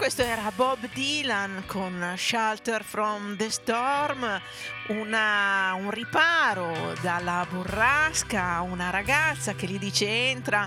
Questo 0.00 0.22
era 0.22 0.50
Bob 0.56 0.88
Dylan 0.94 1.64
con 1.66 2.14
Shelter 2.16 2.82
from 2.82 3.36
the 3.36 3.50
Storm, 3.50 4.40
una, 4.86 5.74
un 5.74 5.90
riparo 5.90 6.94
dalla 7.02 7.46
burrasca, 7.46 8.62
una 8.62 8.88
ragazza 8.88 9.52
che 9.52 9.66
gli 9.66 9.78
dice 9.78 10.08
entra 10.08 10.66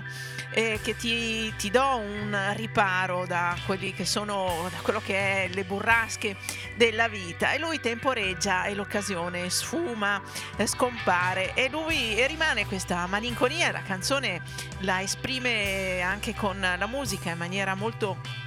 e 0.52 0.78
che 0.84 0.96
ti, 0.96 1.52
ti, 1.56 1.68
do 1.68 1.96
un 1.96 2.52
riparo 2.54 3.26
da 3.26 3.56
che 3.66 4.04
sono 4.04 4.68
da 4.70 4.78
quello 4.82 5.00
che 5.04 5.16
è 5.16 5.48
le 5.48 5.64
burrasche 5.64 6.36
della 6.76 7.08
vita. 7.08 7.50
E 7.50 7.58
lui 7.58 7.80
temporeggia 7.80 8.66
e 8.66 8.74
l'occasione 8.74 9.50
sfuma, 9.50 10.22
scompare. 10.64 11.54
E 11.54 11.68
lui 11.68 12.16
e 12.16 12.28
rimane 12.28 12.66
questa 12.66 13.04
malinconia, 13.08 13.72
la 13.72 13.82
canzone 13.82 14.42
la 14.82 15.02
esprime 15.02 16.02
anche 16.02 16.36
con 16.36 16.60
la 16.60 16.86
musica 16.86 17.30
in 17.30 17.38
maniera 17.38 17.74
molto 17.74 18.42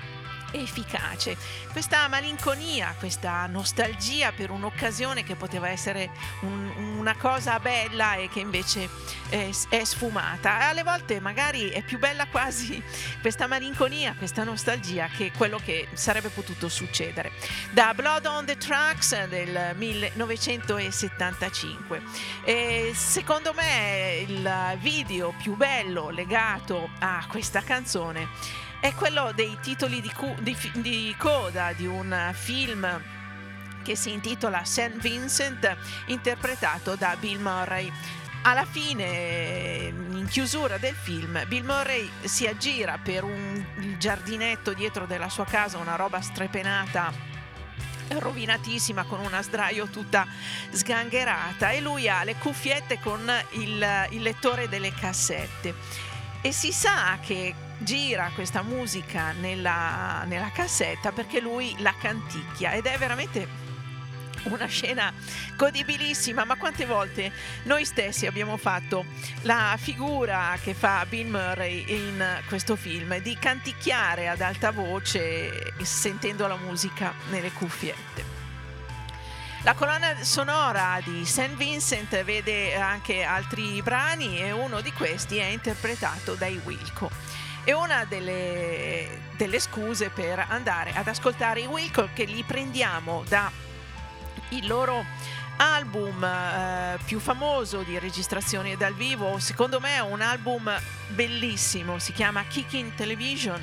efficace. 0.61 1.35
Questa 1.71 2.07
malinconia, 2.07 2.93
questa 2.97 3.45
nostalgia 3.47 4.31
per 4.31 4.51
un'occasione 4.51 5.23
che 5.23 5.35
poteva 5.35 5.67
essere 5.69 6.09
un, 6.41 6.71
una 6.97 7.15
cosa 7.15 7.59
bella 7.59 8.15
e 8.15 8.29
che 8.29 8.39
invece 8.39 8.89
è, 9.29 9.49
è, 9.69 9.83
sfumata. 9.83 10.67
Alle 10.67 10.83
volte 10.83 11.19
magari 11.19 11.69
è 11.69 11.83
più 11.83 11.99
bella 11.99 12.27
quasi 12.27 12.81
questa 13.21 13.47
malinconia, 13.47 14.15
questa 14.17 14.43
nostalgia 14.43 15.07
che 15.07 15.31
quello 15.35 15.57
che 15.57 15.87
sarebbe 15.93 16.29
potuto 16.29 16.69
succedere. 16.69 17.31
Da 17.71 17.93
Blood 17.93 18.25
on 18.25 18.45
the 18.45 18.57
Tracks 18.57 19.25
del 19.25 19.75
1975. 19.75 22.01
E 22.43 22.91
secondo 22.93 23.53
me 23.53 24.25
il 24.27 24.77
video 24.79 25.33
più 25.41 25.55
bello 25.55 26.09
legato 26.09 26.89
a 26.99 27.25
questa 27.29 27.61
canzone 27.61 28.65
è 28.79 28.93
quello 28.93 29.31
dei 29.33 29.57
titoli 29.61 30.01
di, 30.01 30.11
cu- 30.11 30.39
di, 30.41 30.55
di 30.75 31.15
coda 31.17 31.73
di 31.73 31.85
un 31.85 32.31
film 32.33 33.01
che 33.83 33.95
si 33.95 34.11
intitola 34.11 34.65
St. 34.65 34.97
Vincent, 34.99 35.75
interpretato 36.07 36.95
da 36.95 37.15
Bill 37.17 37.39
Murray. 37.39 37.91
Alla 38.43 38.65
fine, 38.65 39.93
in 40.11 40.27
chiusura 40.29 40.77
del 40.77 40.93
film, 40.93 41.41
Bill 41.47 41.65
Murray 41.65 42.09
si 42.23 42.45
aggira 42.45 42.99
per 43.01 43.23
un, 43.23 43.95
giardinetto 43.97 44.73
dietro 44.73 45.05
della 45.05 45.29
sua 45.29 45.45
casa, 45.45 45.77
una 45.77 45.95
roba 45.95 46.21
strepenata 46.21 47.35
rovinatissima 48.09 49.03
con 49.03 49.19
una 49.19 49.41
sdraio 49.41 49.87
tutta 49.87 50.25
sgangherata 50.71 51.71
e 51.71 51.81
lui 51.81 52.07
ha 52.07 52.23
le 52.23 52.35
cuffiette 52.35 52.99
con 52.99 53.29
il, 53.51 54.07
il 54.11 54.21
lettore 54.21 54.69
delle 54.69 54.93
cassette 54.93 55.73
e 56.47 56.53
si 56.53 56.71
sa 56.71 57.19
che 57.21 57.53
gira 57.79 58.31
questa 58.33 58.61
musica 58.61 59.33
nella, 59.33 60.23
nella 60.27 60.49
cassetta 60.49 61.11
perché 61.11 61.41
lui 61.41 61.75
la 61.79 61.93
canticchia 61.99 62.71
ed 62.71 62.85
è 62.85 62.97
veramente 62.97 63.65
una 64.43 64.65
scena 64.67 65.11
godibilissima, 65.57 66.45
ma 66.45 66.55
quante 66.55 66.85
volte 66.85 67.33
noi 67.63 67.83
stessi 67.83 68.27
abbiamo 68.27 68.55
fatto 68.55 69.03
la 69.41 69.75
figura 69.77 70.57
che 70.63 70.73
fa 70.73 71.05
Bill 71.05 71.27
Murray 71.27 71.83
in 71.89 72.23
questo 72.47 72.77
film 72.77 73.19
di 73.19 73.35
canticchiare 73.37 74.29
ad 74.29 74.39
alta 74.39 74.71
voce 74.71 75.73
sentendo 75.81 76.47
la 76.47 76.55
musica 76.55 77.13
nelle 77.29 77.51
cuffiette. 77.51 78.36
La 79.67 79.73
colonna 79.73 80.23
sonora 80.23 81.01
di 81.03 81.25
St. 81.25 81.57
Vincent 81.57 82.23
vede 82.23 82.77
anche 82.77 83.23
altri 83.23 83.81
brani 83.81 84.39
e 84.39 84.53
uno 84.53 84.79
di 84.79 84.93
questi 84.93 85.39
è 85.39 85.47
interpretato 85.47 86.35
dai 86.35 86.57
Wilco 86.63 87.11
è 87.65 87.73
una 87.73 88.05
delle, 88.05 89.23
delle 89.35 89.59
scuse 89.59 90.09
per 90.09 90.39
andare 90.47 90.93
ad 90.93 91.09
ascoltare 91.09 91.59
i 91.59 91.65
Wilco 91.65 92.07
che 92.13 92.23
li 92.23 92.43
prendiamo 92.43 93.25
da 93.27 93.51
il 94.51 94.65
loro 94.67 95.03
album 95.57 96.23
eh, 96.23 96.97
più 97.03 97.19
famoso 97.19 97.81
di 97.81 97.99
registrazione 97.99 98.77
dal 98.77 98.93
vivo, 98.93 99.37
secondo 99.37 99.81
me 99.81 99.95
è 99.95 100.01
un 100.01 100.21
album 100.21 100.73
bellissimo, 101.09 101.99
si 101.99 102.13
chiama 102.13 102.45
Kicking 102.45 102.95
Television, 102.95 103.61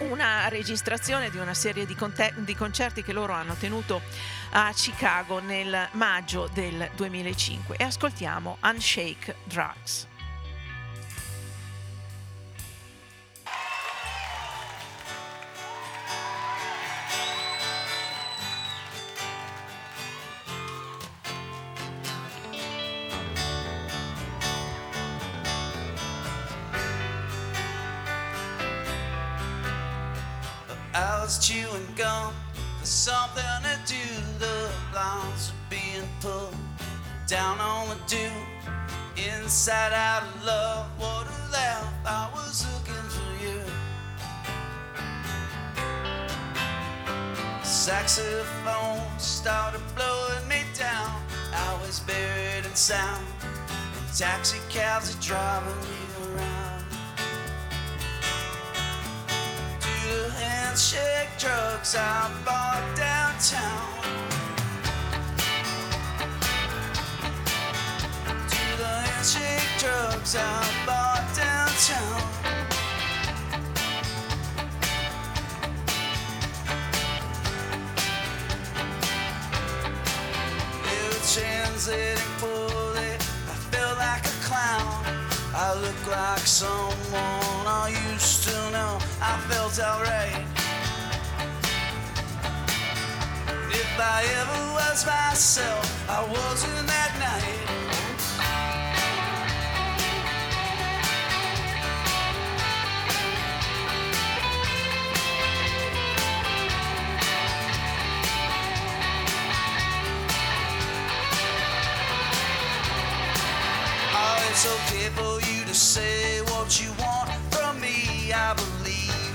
una 0.00 0.48
registrazione 0.48 1.30
di 1.30 1.38
una 1.38 1.54
serie 1.54 1.86
di, 1.86 1.94
conte- 1.94 2.34
di 2.36 2.54
concerti 2.54 3.02
che 3.02 3.12
loro 3.12 3.32
hanno 3.32 3.54
tenuto 3.54 4.00
a 4.52 4.72
Chicago 4.74 5.40
nel 5.40 5.88
maggio 5.92 6.48
del 6.52 6.90
2005 6.96 7.76
e 7.76 7.84
ascoltiamo 7.84 8.58
Unshake 8.62 9.36
Drugs. 9.44 10.09
The 48.10 48.16
saxophone 48.16 49.18
started 49.20 49.82
blowing 49.94 50.48
me 50.48 50.64
down. 50.76 51.22
I 51.54 51.78
was 51.80 52.00
buried 52.00 52.66
in 52.66 52.74
sound. 52.74 53.24
Taxi 54.16 54.58
cabs 54.68 55.14
are 55.14 55.22
driving 55.22 55.76
me 55.76 56.34
around. 56.34 56.84
Do 59.78 60.22
the 60.24 60.30
handshake 60.32 61.28
drugs 61.38 61.94
I 61.94 62.32
bought 62.44 62.82
downtown. 62.96 64.02
Do 68.50 68.76
the 68.76 68.92
handshake 69.06 69.78
drugs 69.78 70.34
I 70.34 70.69
I 85.70 85.74
look 85.74 86.06
like 86.08 86.40
someone 86.40 87.64
I 87.64 87.94
used 88.12 88.42
to 88.48 88.70
know. 88.72 88.98
I 89.22 89.38
felt 89.48 89.78
alright. 89.78 90.44
If 93.70 94.00
I 94.00 94.24
ever 94.40 94.72
was 94.74 95.06
myself, 95.06 96.10
I 96.10 96.22
wasn't 96.22 96.88
that 96.88 97.12
night. 97.20 97.89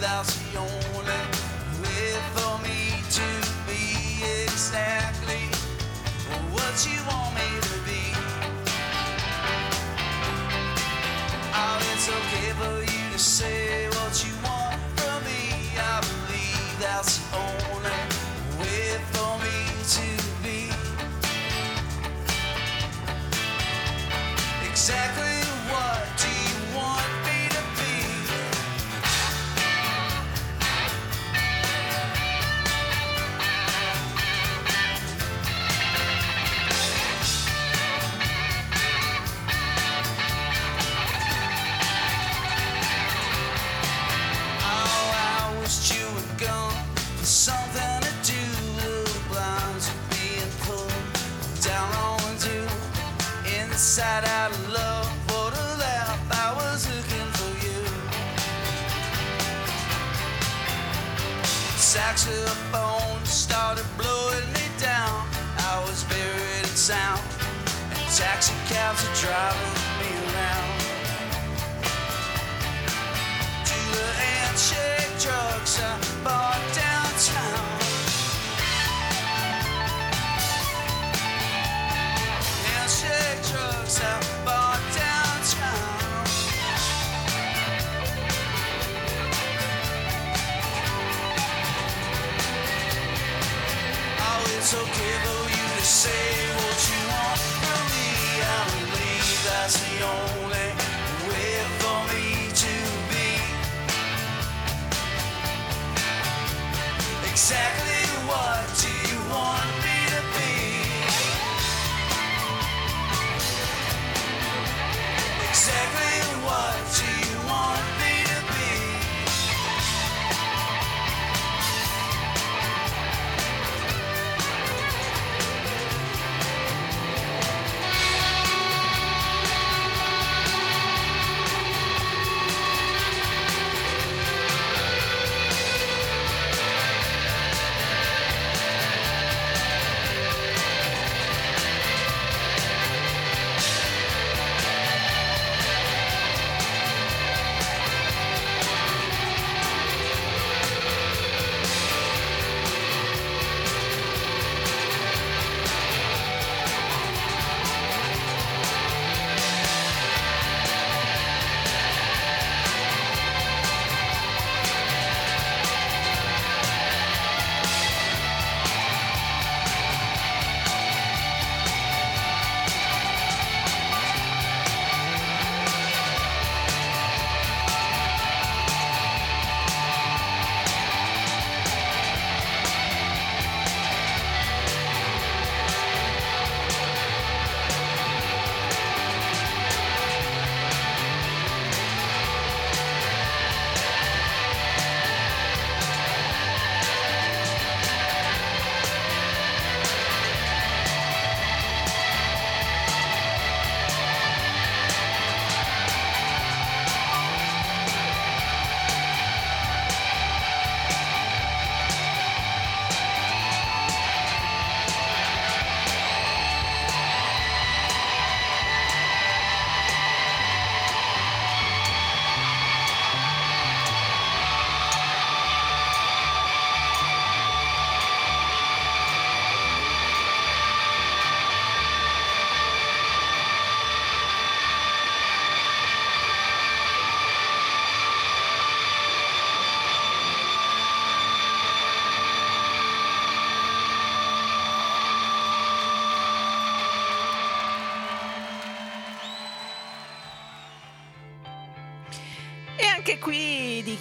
without 0.05 0.27
Sion. 0.27 0.84
Inside 53.85 54.25
out 54.25 54.49
of 54.49 54.73
love. 54.73 55.07
For 55.27 55.51
the 55.51 55.77
laugh, 55.77 56.19
I 56.31 56.49
was 56.57 56.87
looking 56.89 57.29
for 57.37 57.51
you. 57.63 57.81
Saxophone 61.77 63.23
started 63.25 63.85
blowing 63.95 64.47
me 64.53 64.65
down. 64.79 65.27
I 65.59 65.85
was 65.87 66.03
buried 66.05 66.63
in 66.63 66.75
sound, 66.75 67.21
and 67.91 68.01
taxi 68.17 68.55
cabs 68.65 69.05
are 69.07 69.15
driving 69.21 69.84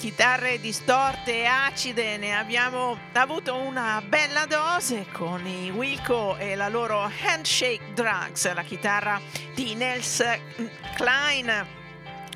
chitarre 0.04 0.60
distorte 0.60 1.32
e 1.32 1.44
acide 1.46 2.18
ne 2.18 2.36
abbiamo 2.36 2.98
avuto 3.14 3.56
una 3.56 4.02
bella 4.06 4.44
dose 4.44 5.06
con 5.10 5.46
i 5.46 5.70
Wilco 5.70 6.36
e 6.36 6.54
la 6.56 6.68
loro 6.68 7.10
Handshake 7.22 7.94
Drugs, 7.94 8.52
la 8.52 8.62
chitarra 8.64 9.18
di 9.54 9.74
Nels 9.74 10.22
Klein 10.94 11.66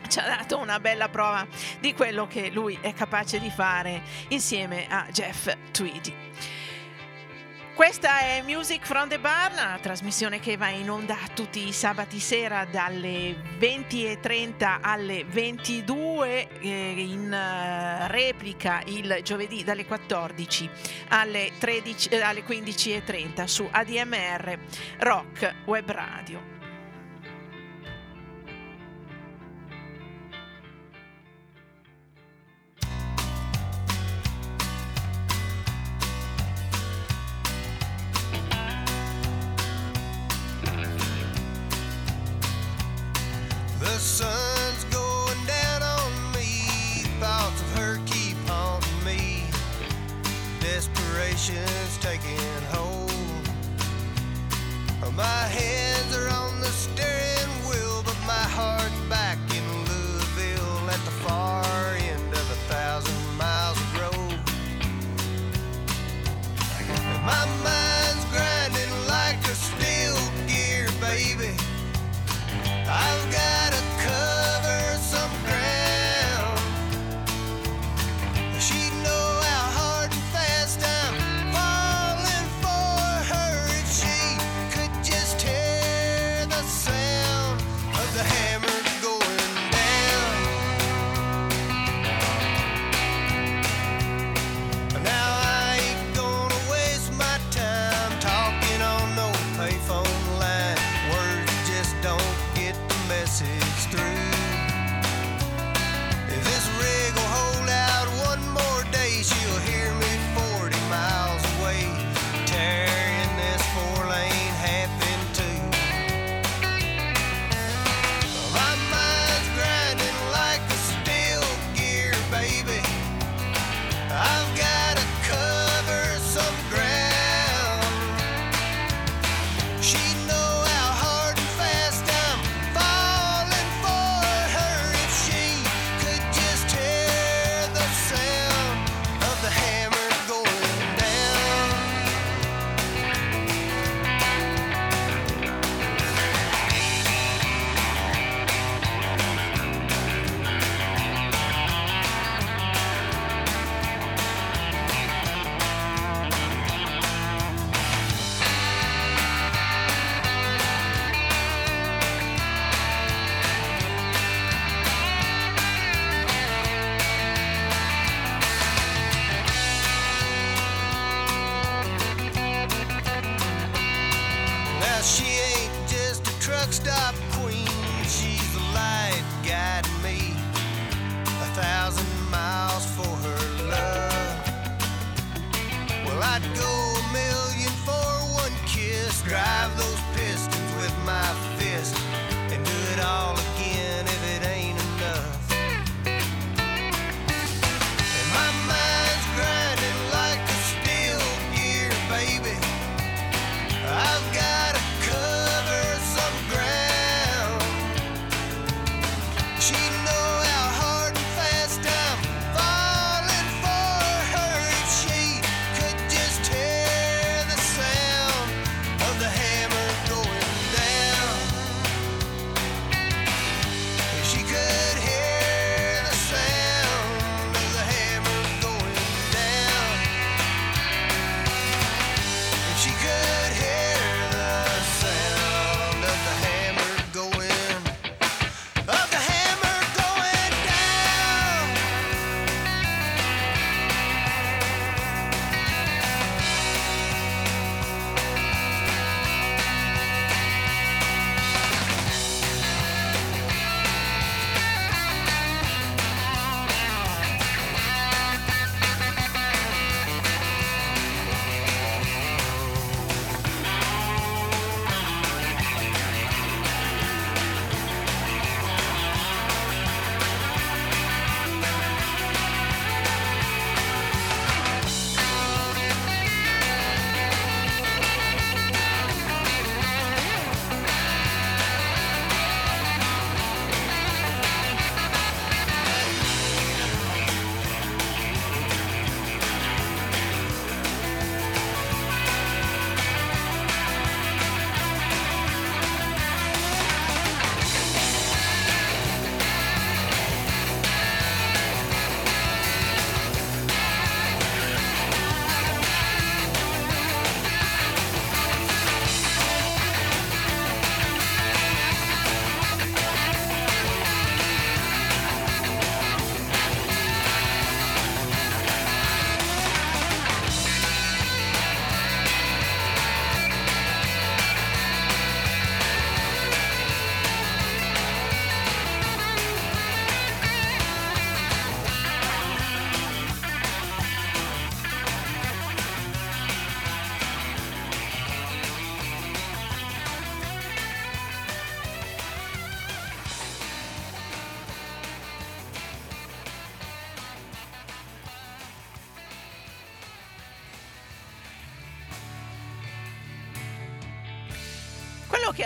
ci 0.08 0.18
ha 0.18 0.36
dato 0.36 0.56
una 0.56 0.80
bella 0.80 1.10
prova 1.10 1.46
di 1.78 1.92
quello 1.92 2.26
che 2.26 2.48
lui 2.48 2.78
è 2.80 2.94
capace 2.94 3.38
di 3.38 3.50
fare 3.50 4.00
insieme 4.28 4.86
a 4.88 5.06
Jeff 5.10 5.54
Tweedy. 5.70 6.27
Questa 7.78 8.18
è 8.18 8.42
Music 8.44 8.84
from 8.84 9.08
the 9.08 9.20
Bar, 9.20 9.54
la 9.54 9.78
trasmissione 9.80 10.40
che 10.40 10.56
va 10.56 10.68
in 10.68 10.90
onda 10.90 11.16
tutti 11.32 11.68
i 11.68 11.72
sabati 11.72 12.18
sera 12.18 12.66
dalle 12.68 13.36
20.30 13.56 14.78
alle 14.80 15.24
22, 15.24 16.58
eh, 16.58 16.94
in 16.96 17.32
eh, 17.32 18.08
replica 18.08 18.82
il 18.86 19.20
giovedì 19.22 19.62
dalle 19.62 19.86
14 19.86 20.68
alle, 21.10 21.52
13, 21.56 22.08
eh, 22.08 22.20
alle 22.20 22.42
15.30 22.42 23.44
su 23.44 23.68
ADMR 23.70 24.58
Rock 24.98 25.54
Web 25.66 25.88
Radio. 25.92 26.57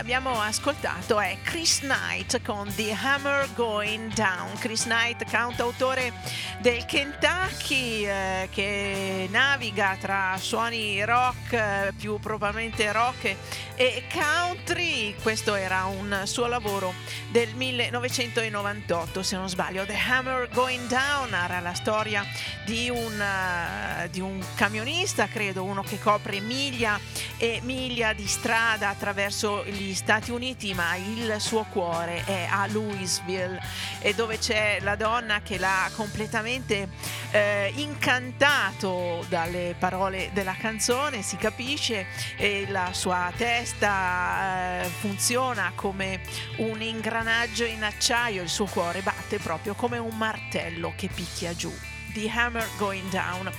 Abbiamo 0.02 0.40
ascoltato 0.40 1.20
è 1.20 1.38
Chris 1.44 1.78
Knight 1.78 2.42
con 2.42 2.68
The 2.74 2.90
Hammer 2.90 3.48
Going 3.54 4.12
Down. 4.14 4.58
Chris 4.58 4.82
Knight, 4.82 5.24
cantautore 5.30 6.12
del 6.58 6.84
Kentucky, 6.86 8.04
eh, 8.04 8.48
che 8.50 9.28
naviga 9.30 9.96
tra 10.00 10.34
suoni 10.38 11.04
rock, 11.04 11.52
eh, 11.52 11.92
più 11.96 12.18
probabilmente 12.18 12.90
rock 12.90 13.36
e 13.76 14.04
country. 14.12 15.14
Questo 15.22 15.54
era 15.54 15.84
un 15.84 16.22
suo 16.24 16.46
lavoro 16.46 16.92
del 17.30 17.54
1998, 17.54 19.22
se 19.22 19.36
non 19.36 19.48
sbaglio. 19.48 19.84
The 19.84 19.96
Hammer 19.96 20.48
Going 20.52 20.86
Down 20.88 21.30
narra 21.30 21.60
la 21.60 21.74
storia 21.74 22.24
di 22.64 22.90
un, 22.90 23.18
uh, 23.18 24.08
di 24.10 24.20
un 24.20 24.42
camionista, 24.54 25.26
credo, 25.28 25.64
uno 25.64 25.82
che 25.82 25.98
copre 25.98 26.40
miglia 26.40 26.98
e 27.38 27.60
miglia 27.62 28.12
di 28.12 28.26
strada 28.26 28.88
attraverso 28.88 29.64
gli 29.64 29.94
Stati 29.94 30.30
Uniti, 30.30 30.74
ma 30.74 30.94
il 30.96 31.36
suo 31.38 31.64
cuore 31.70 32.24
è 32.24 32.46
a 32.50 32.66
Louisville 32.66 33.60
e 34.00 34.14
dove 34.14 34.38
c'è 34.38 34.78
la 34.80 34.96
donna 34.96 35.40
che 35.42 35.58
l'ha 35.58 35.90
completamente 35.94 36.88
eh, 37.30 37.72
incantato 37.76 39.24
dalle 39.28 39.74
parole 39.78 40.30
della 40.32 40.54
canzone, 40.58 41.22
si 41.22 41.36
capisce, 41.36 42.06
e 42.36 42.66
la 42.68 42.90
sua 42.92 43.32
testa 43.36 43.61
eh, 43.64 44.88
funziona 45.00 45.72
come 45.74 46.20
un 46.56 46.82
ingranaggio 46.82 47.64
in 47.64 47.82
acciaio, 47.82 48.42
il 48.42 48.48
suo 48.48 48.66
cuore 48.66 49.00
batte 49.00 49.38
proprio 49.38 49.74
come 49.74 49.98
un 49.98 50.16
martello 50.16 50.92
che 50.96 51.08
picchia 51.08 51.54
giù. 51.54 51.72
The 52.12 52.28
Hammer 52.28 52.68
Going 52.76 53.08
Down 53.08 53.50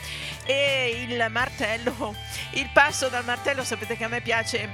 e 0.45 1.05
il 1.07 1.25
martello, 1.31 2.15
il 2.51 2.69
passo 2.71 3.07
dal 3.09 3.25
martello, 3.25 3.63
sapete 3.63 3.97
che 3.97 4.03
a 4.03 4.07
me 4.07 4.21
piace 4.21 4.69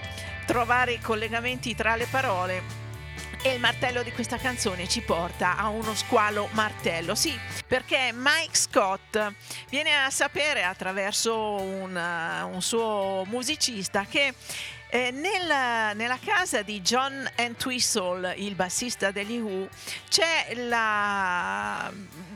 trovare 0.46 0.94
i 0.94 1.00
collegamenti 1.00 1.76
tra 1.76 1.96
le 1.96 2.08
parole 2.08 2.88
e 3.42 3.54
il 3.54 3.60
martello 3.60 4.04
di 4.04 4.12
questa 4.12 4.38
canzone 4.38 4.88
ci 4.88 5.02
porta 5.02 5.56
a 5.56 5.70
uno 5.70 5.96
squalo 5.96 6.50
martello. 6.52 7.16
Sì, 7.16 7.38
perché 7.66 8.12
Mike 8.14 8.56
Scott 8.56 9.34
viene 9.70 9.96
a 9.96 10.10
sapere 10.10 10.64
attraverso 10.64 11.36
un, 11.56 11.96
uh, 11.96 12.54
un 12.54 12.62
suo 12.62 13.24
musicista 13.28 14.06
che 14.06 14.34
eh, 14.90 15.12
nella, 15.12 15.94
nella, 15.94 16.18
casa 16.18 16.64
di 16.64 16.82
John 16.82 17.30
Entwistle, 17.36 18.34
il 18.38 18.56
bassista 18.56 19.12
degli 19.12 19.38
Who, 19.38 19.70
c'è 20.10 20.56
la, 20.56 21.92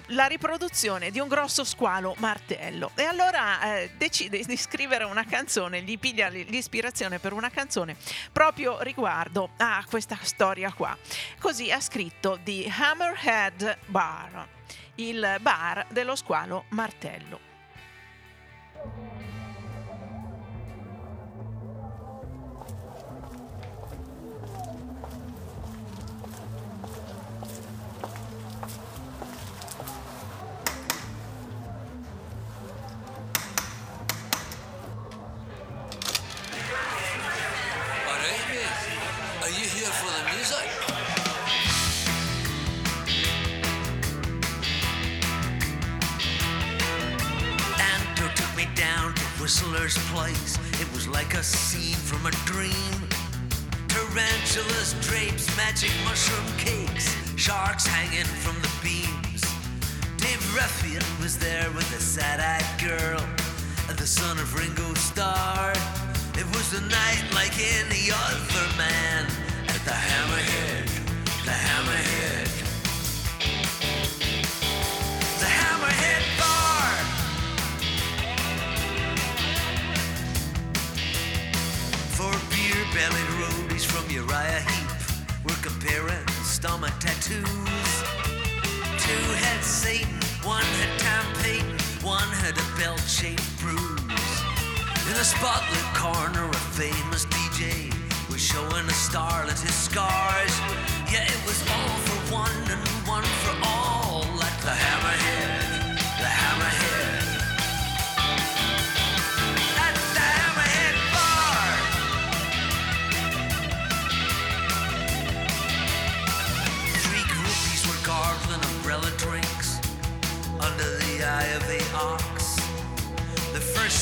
la, 0.08 0.26
riproduzione 0.28 1.10
di 1.10 1.20
un 1.20 1.28
grosso 1.28 1.64
squalo 1.64 2.16
martello 2.20 2.92
e 2.96 3.04
allora 3.04 3.78
eh, 3.78 3.92
decide 3.98 4.44
di 4.44 4.56
scrivere 4.56 5.04
una 5.04 5.26
canzone, 5.26 5.82
gli 5.82 5.98
piglia 5.98 6.30
l'ispirazione 6.30 7.18
per 7.18 7.34
una 7.34 7.50
canzone 7.50 7.96
proprio 8.32 8.82
riguardo 8.82 9.50
a 9.58 9.84
questa 9.90 10.18
storia 10.22 10.72
qua. 10.72 10.96
Così 11.40 11.72
ha 11.72 11.82
scritto 11.82 12.40
The 12.44 12.70
Hammerhead 12.70 13.78
Bar, 13.88 14.48
il 14.96 15.38
bar 15.42 15.88
dello 15.90 16.16
squalo 16.16 16.66
martello. 16.70 19.13
A 51.44 51.46
scene 51.46 52.02
from 52.10 52.26
a 52.26 52.32
dream. 52.46 52.96
Tarantulas, 53.90 54.96
drapes, 55.02 55.46
magic 55.58 55.92
mushroom 56.06 56.48
cakes, 56.58 57.08
sharks 57.36 57.86
hanging 57.86 58.30
from 58.44 58.56
the 58.62 58.72
beams. 58.82 59.42
Dave 60.16 60.44
Ruffian 60.56 61.04
was 61.22 61.38
there 61.38 61.70
with 61.72 61.90
a 61.92 62.00
sad-eyed 62.00 62.72
girl, 62.80 63.20
and 63.90 63.98
the 63.98 64.08
son 64.08 64.38
of 64.40 64.56
Ringo 64.58 64.94
Starr. 64.94 65.74
It 66.42 66.48
was 66.56 66.68
a 66.80 66.84
night 66.88 67.26
like 67.34 67.56
any 67.60 68.06
other 68.28 68.68
man 68.78 69.26
at 69.68 69.82
the 69.84 69.98
Hammerhead, 70.08 70.88
the 71.44 71.58
Hammerhead. 71.68 72.33
Bellied 82.94 83.32
roadies 83.42 83.86
from 83.86 84.06
Uriah 84.12 84.62
Heep 84.70 84.90
were 85.44 85.60
comparing 85.66 86.28
stomach 86.44 86.94
tattoos. 87.00 87.90
Two 89.02 89.26
had 89.42 89.64
Satan, 89.64 90.22
one 90.44 90.70
had 90.78 90.94
Tom 91.00 91.26
Payton, 91.42 91.74
one 92.06 92.30
had 92.44 92.54
a 92.54 92.68
belt-shaped 92.78 93.50
bruise. 93.60 94.34
In 95.10 95.16
a 95.18 95.26
spotlit 95.26 95.90
corner, 95.98 96.46
a 96.48 96.62
famous 96.78 97.26
DJ 97.26 97.90
was 98.30 98.42
showing 98.42 98.86
a 98.86 98.98
starlet 99.06 99.60
his 99.60 99.74
scars. 99.74 100.54
Yeah, 101.12 101.26
it 101.26 101.42
was 101.50 101.60
all 101.74 101.98
for 102.06 102.20
one 102.46 102.62
and 102.70 102.86
one 103.10 103.28
for 103.42 103.56
all, 103.66 104.22
like 104.38 104.58
the 104.62 104.76
hammerhead, 104.86 105.63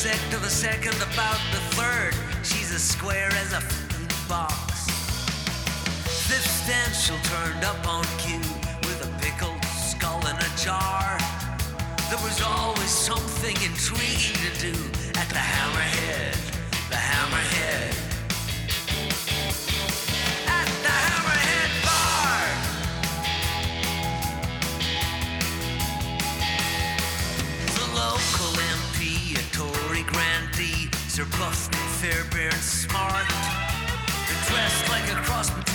sect 0.01 0.33
of 0.33 0.41
the 0.41 0.49
second, 0.49 0.95
about 1.13 1.39
the 1.53 1.61
third. 1.77 2.15
She's 2.43 2.73
as 2.73 2.81
square 2.81 3.29
as 3.33 3.53
a 3.53 3.61
box. 4.27 4.89
Fifth 6.25 6.49
stencil 6.63 7.17
turned 7.21 7.63
up 7.63 7.87
on 7.87 8.03
cue 8.17 8.39
with 8.81 9.05
a 9.05 9.11
pickled 9.21 9.63
skull 9.63 10.19
in 10.25 10.35
a 10.37 10.51
jar. 10.57 11.19
There 12.09 12.23
was 12.25 12.41
always 12.41 12.89
something 12.89 13.55
intriguing 13.61 14.41
to 14.41 14.51
do 14.59 14.73
at 15.19 15.29
the 15.29 15.43
hammerhead, 15.53 16.33
the 16.89 16.95
hammerhead. 16.95 18.10
Grandee, 31.11 31.23
Sir 31.23 31.25
Bluff, 31.37 31.69
Fairbairn, 31.99 32.51
Smart. 32.61 33.27
They're 34.27 34.45
dressed 34.47 34.89
like 34.89 35.11
a 35.11 35.21
cross 35.23 35.49
between 35.49 35.70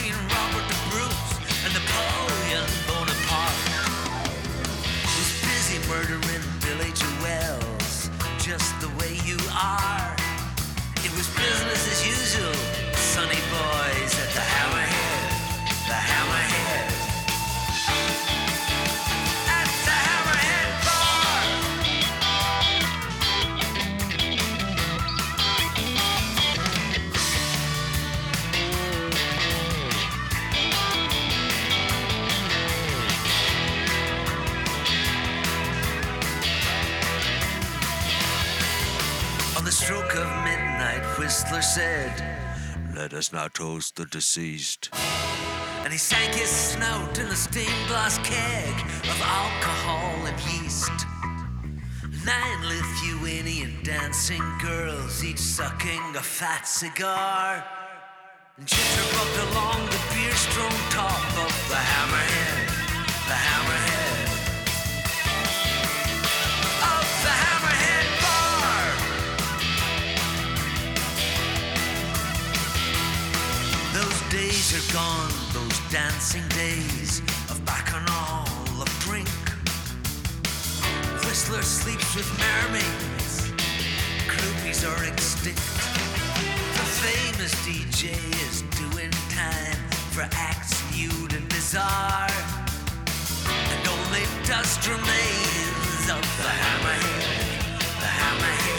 stroke 39.73 40.15
of 40.15 40.27
midnight, 40.45 41.03
Whistler 41.19 41.61
said, 41.63 42.13
Let 42.95 43.13
us 43.13 43.33
now 43.33 43.49
toast 43.49 43.97
the 43.97 44.05
deceased. 44.07 44.91
And 45.83 45.93
he 45.93 45.99
sank 45.99 46.35
his 46.35 46.49
snout 46.49 47.19
in 47.19 47.27
a 47.27 47.35
stained 47.35 47.89
glass 47.89 48.19
keg 48.19 48.75
of 49.11 49.21
alcohol 49.23 50.27
and 50.27 50.39
yeast. 50.53 50.93
Nine 52.25 52.69
Lithuanian 52.69 53.73
dancing 53.83 54.43
girls, 54.63 55.25
each 55.25 55.39
sucking 55.39 56.03
a 56.17 56.23
fat 56.23 56.67
cigar. 56.67 57.65
and 58.59 58.67
jitterbugged 58.67 59.53
along 59.53 59.85
the 59.87 60.01
beer-strung 60.15 60.77
top 60.91 61.27
of 61.45 61.53
the 61.69 61.75
hammerhead, 61.75 62.67
the 63.27 63.35
hammerhead. 63.35 64.26
Days 74.67 74.91
are 74.91 74.93
gone, 74.95 75.31
those 75.53 75.79
dancing 75.93 76.43
days 76.49 77.21
of 77.51 77.65
bacchanal, 77.65 78.49
of 78.83 78.89
drink. 78.99 79.29
Whistler 81.25 81.63
sleeps 81.63 82.17
with 82.17 82.27
mermaids, 82.37 83.53
groupies 84.27 84.83
are 84.83 85.05
extinct. 85.05 85.61
The 86.75 86.87
famous 86.99 87.55
DJ 87.65 88.11
is 88.49 88.63
doing 88.75 89.13
time 89.31 89.77
for 90.11 90.23
acts 90.33 90.83
nude 90.91 91.35
and 91.35 91.49
bizarre. 91.49 92.29
And 93.47 93.87
only 93.87 94.25
dust 94.47 94.85
remains 94.89 96.11
of 96.11 96.23
the 96.39 96.51
hammerhead, 96.63 97.79
the 98.01 98.07
hammerhead. 98.07 98.76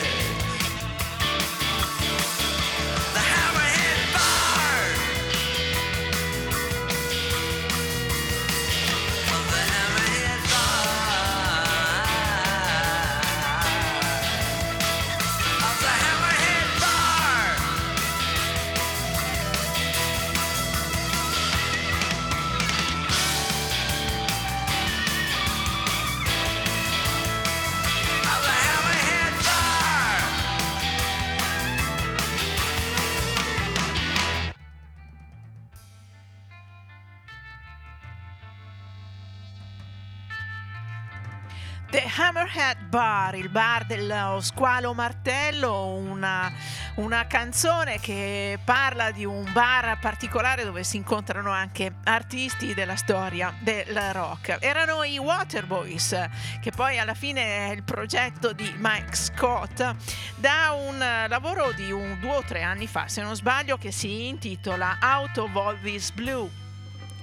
Bar, 42.97 43.35
il 43.35 43.49
bar 43.49 43.85
dello 43.85 44.39
squalo 44.41 44.95
martello, 44.95 45.93
una, 45.93 46.51
una 46.95 47.27
canzone 47.27 47.99
che 47.99 48.57
parla 48.63 49.11
di 49.11 49.23
un 49.23 49.47
bar 49.53 49.99
particolare 49.99 50.63
dove 50.63 50.83
si 50.83 50.97
incontrano 50.97 51.51
anche 51.51 51.97
artisti 52.05 52.73
della 52.73 52.95
storia 52.95 53.53
del 53.59 53.95
rock. 54.13 54.57
Erano 54.61 55.03
i 55.03 55.19
Waterboys, 55.19 56.27
che 56.59 56.71
poi 56.71 56.97
alla 56.97 57.13
fine 57.13 57.67
è 57.67 57.71
il 57.71 57.83
progetto 57.83 58.51
di 58.51 58.73
Mike 58.79 59.15
Scott, 59.15 59.95
da 60.37 60.71
un 60.71 60.97
lavoro 60.97 61.73
di 61.73 61.91
un, 61.91 62.17
due 62.19 62.37
o 62.37 62.41
tre 62.41 62.63
anni 62.63 62.87
fa, 62.87 63.07
se 63.07 63.21
non 63.21 63.35
sbaglio, 63.35 63.77
che 63.77 63.91
si 63.91 64.25
intitola 64.25 64.97
Out 64.99 65.37
of 65.37 65.55
All 65.55 65.79
This 65.83 66.09
Blue 66.09 66.65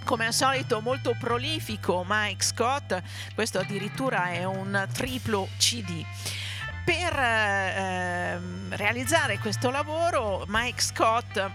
come 0.05 0.26
al 0.26 0.32
solito 0.32 0.81
molto 0.81 1.16
prolifico 1.18 2.05
Mike 2.06 2.44
Scott, 2.44 3.02
questo 3.35 3.59
addirittura 3.59 4.28
è 4.31 4.44
un 4.44 4.86
triplo 4.93 5.48
CD. 5.59 6.05
Per 6.85 7.18
eh, 7.18 8.39
realizzare 8.70 9.39
questo 9.39 9.70
lavoro 9.70 10.44
Mike 10.48 10.82
Scott 10.82 11.36
eh, 11.36 11.51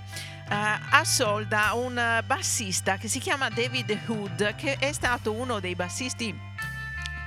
assolda 0.49 1.71
un 1.75 2.23
bassista 2.25 2.97
che 2.97 3.07
si 3.07 3.19
chiama 3.19 3.49
David 3.49 3.99
Hood, 4.07 4.55
che 4.55 4.77
è 4.79 4.91
stato 4.91 5.31
uno 5.31 5.59
dei 5.59 5.75
bassisti 5.75 6.48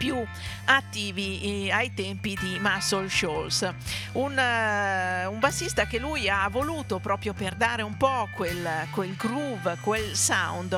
più 0.02 0.20
attivi 0.64 1.66
eh, 1.66 1.70
ai 1.70 1.94
tempi 1.94 2.36
di 2.40 2.58
Muscle 2.58 3.08
Shoals. 3.08 3.72
Un, 4.14 4.36
eh, 4.36 5.26
un 5.26 5.38
bassista 5.38 5.86
che 5.86 6.00
lui 6.00 6.28
ha 6.28 6.48
voluto 6.48 6.98
proprio 6.98 7.32
per 7.34 7.54
dare 7.54 7.82
un 7.82 7.96
po' 7.96 8.28
quel, 8.34 8.88
quel 8.90 9.14
groove, 9.14 9.76
quel 9.80 10.16
sound 10.16 10.76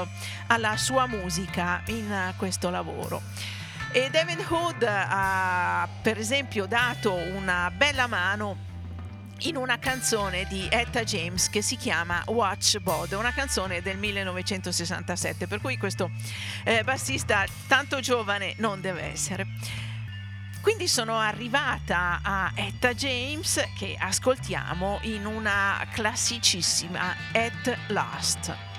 alla 0.49 0.77
sua 0.77 1.07
musica 1.07 1.81
in 1.87 2.13
eh, 2.13 2.35
questo 2.37 2.69
lavoro. 2.69 3.23
E 3.93 4.11
David 4.11 4.45
Hood 4.47 4.83
ha 4.87 5.89
per 6.03 6.19
esempio 6.19 6.67
dato 6.67 7.15
una 7.15 7.71
bella 7.75 8.07
mano 8.07 8.73
in 9.40 9.56
una 9.56 9.78
canzone 9.78 10.47
di 10.48 10.66
Etta 10.70 11.05
James 11.05 11.51
che 11.51 11.62
si 11.62 11.77
chiama 11.77 12.23
Watch 12.27 12.78
Bod, 12.78 13.12
una 13.12 13.32
canzone 13.32 13.82
del 13.82 13.98
1967, 13.98 15.47
per 15.47 15.61
cui 15.61 15.77
questo 15.77 16.11
eh, 16.65 16.82
bassista 16.85 17.44
tanto 17.66 18.01
giovane 18.01 18.55
non 18.59 18.81
deve 18.81 19.02
essere. 19.02 19.47
Quindi 20.61 20.89
sono 20.89 21.19
arrivata 21.19 22.20
a 22.23 22.52
Etta 22.55 22.94
James 22.94 23.62
che 23.78 23.97
ascoltiamo 23.98 25.01
in 25.02 25.27
una 25.27 25.86
classicissima 25.93 27.15
At 27.32 27.78
Last. 27.89 28.74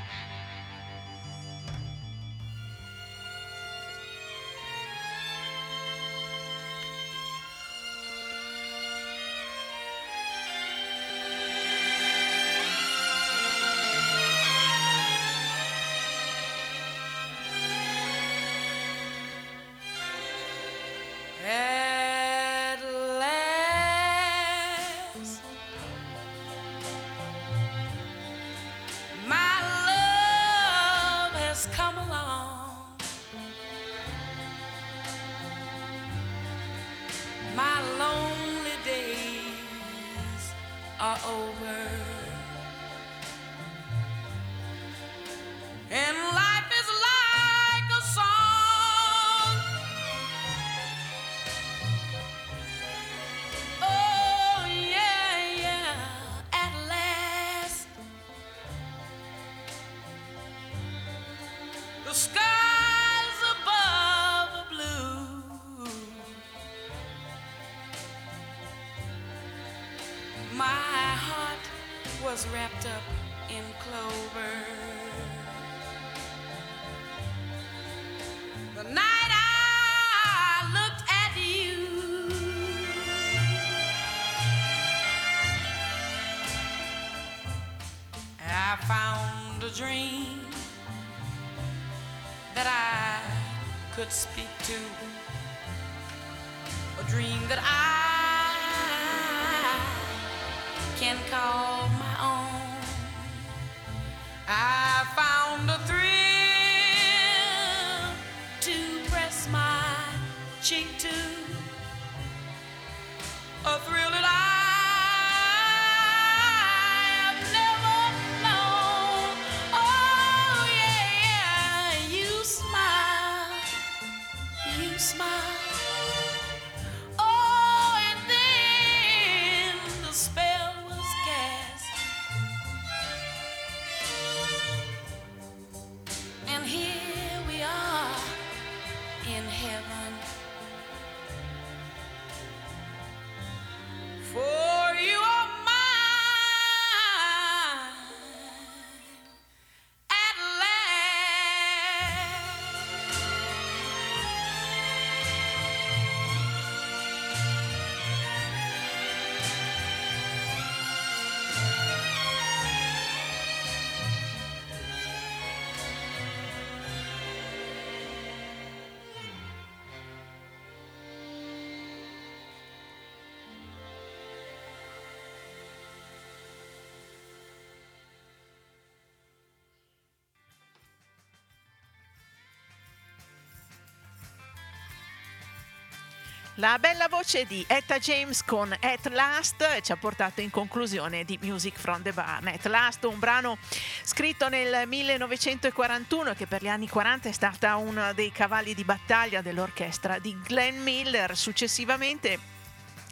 La 186.60 186.80
bella 186.80 187.10
voce 187.10 187.44
di 187.44 187.65
Etta 187.68 187.99
James 187.99 188.41
con 188.45 188.72
At 188.72 189.07
Last 189.07 189.82
ci 189.82 189.91
ha 189.91 189.98
portato 189.98 190.40
in 190.40 190.52
conclusione 190.52 191.26
di 191.26 191.38
Music 191.41 191.77
from 191.77 192.02
the 192.02 192.14
Barn. 192.14 192.48
At 192.48 192.65
Last, 192.68 193.03
un 193.03 193.19
brano 193.19 193.57
scritto 194.03 194.48
nel 194.48 194.88
1941 194.88 196.34
che 196.34 196.48
per 196.48 196.64
gli 196.64 196.69
anni 196.69 196.88
40 196.88 197.27
è 197.27 197.32
stata 197.34 197.76
uno 197.76 198.14
dei 198.14 198.32
cavalli 198.32 198.73
di 198.73 198.86
battaglia 198.86 199.41
dell'orchestra 199.41 200.18
di 200.18 200.34
Glenn 200.48 200.82
Miller. 200.82 201.36
Successivamente 201.36 202.40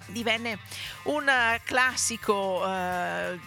divenne 0.07 0.60
un 1.03 1.30
classico 1.65 2.65
eh, 2.65 3.38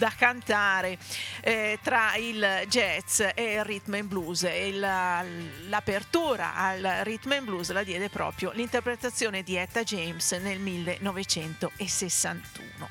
da 0.00 0.12
cantare 0.16 0.96
eh, 1.42 1.78
tra 1.82 2.16
il 2.16 2.64
jazz 2.68 3.20
e 3.20 3.52
il 3.52 3.62
rhythm 3.64 3.92
and 3.92 4.08
blues 4.08 4.44
e 4.44 4.72
la, 4.72 5.22
l'apertura 5.68 6.54
al 6.54 7.00
rhythm 7.02 7.32
and 7.32 7.44
blues 7.44 7.70
la 7.70 7.82
diede 7.82 8.08
proprio 8.08 8.50
l'interpretazione 8.54 9.42
di 9.42 9.56
Etta 9.56 9.82
James 9.82 10.32
nel 10.32 10.58
1961. 10.58 12.88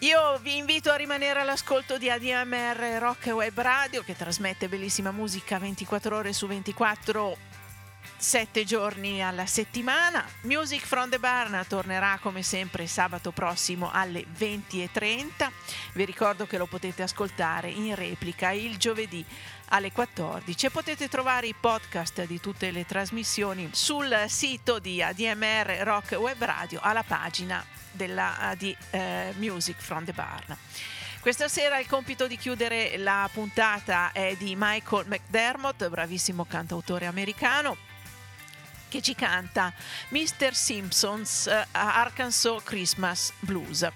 Io 0.00 0.38
vi 0.38 0.56
invito 0.56 0.90
a 0.90 0.96
rimanere 0.96 1.38
all'ascolto 1.38 1.98
di 1.98 2.10
ADMR 2.10 2.96
Rock 2.98 3.26
Web 3.26 3.60
Radio 3.60 4.02
che 4.02 4.16
trasmette 4.16 4.66
bellissima 4.66 5.12
musica 5.12 5.58
24 5.58 6.16
ore 6.16 6.32
su 6.32 6.48
24 6.48 7.49
sette 8.16 8.64
giorni 8.64 9.22
alla 9.22 9.46
settimana. 9.46 10.24
Music 10.42 10.84
from 10.84 11.08
the 11.08 11.18
Barn 11.18 11.64
tornerà 11.66 12.18
come 12.20 12.42
sempre 12.42 12.86
sabato 12.86 13.30
prossimo 13.30 13.90
alle 13.90 14.24
20.30. 14.38 15.50
Vi 15.94 16.04
ricordo 16.04 16.46
che 16.46 16.58
lo 16.58 16.66
potete 16.66 17.02
ascoltare 17.02 17.70
in 17.70 17.94
replica 17.94 18.50
il 18.50 18.76
giovedì 18.76 19.24
alle 19.70 19.90
14 19.90 20.66
e 20.66 20.70
potete 20.70 21.08
trovare 21.08 21.46
i 21.46 21.54
podcast 21.58 22.26
di 22.26 22.40
tutte 22.40 22.70
le 22.70 22.84
trasmissioni 22.84 23.70
sul 23.72 24.24
sito 24.28 24.78
di 24.78 25.02
ADMR 25.02 25.80
Rock 25.82 26.12
Web 26.18 26.42
Radio 26.44 26.80
alla 26.82 27.02
pagina 27.02 27.64
della, 27.90 28.54
di 28.58 28.76
eh, 28.90 29.32
Music 29.36 29.76
from 29.80 30.04
the 30.04 30.12
Barn. 30.12 30.56
Questa 31.20 31.48
sera 31.48 31.78
il 31.78 31.86
compito 31.86 32.26
di 32.26 32.38
chiudere 32.38 32.96
la 32.96 33.28
puntata 33.32 34.10
è 34.12 34.36
di 34.38 34.54
Michael 34.56 35.06
McDermott, 35.06 35.88
bravissimo 35.88 36.46
cantautore 36.46 37.06
americano 37.06 37.88
che 38.90 39.00
ci 39.00 39.14
canta 39.14 39.72
Mr. 40.08 40.52
Simpsons 40.52 41.48
uh, 41.48 41.64
Arkansas 41.70 42.62
Christmas 42.62 43.32
Blues. 43.38 43.88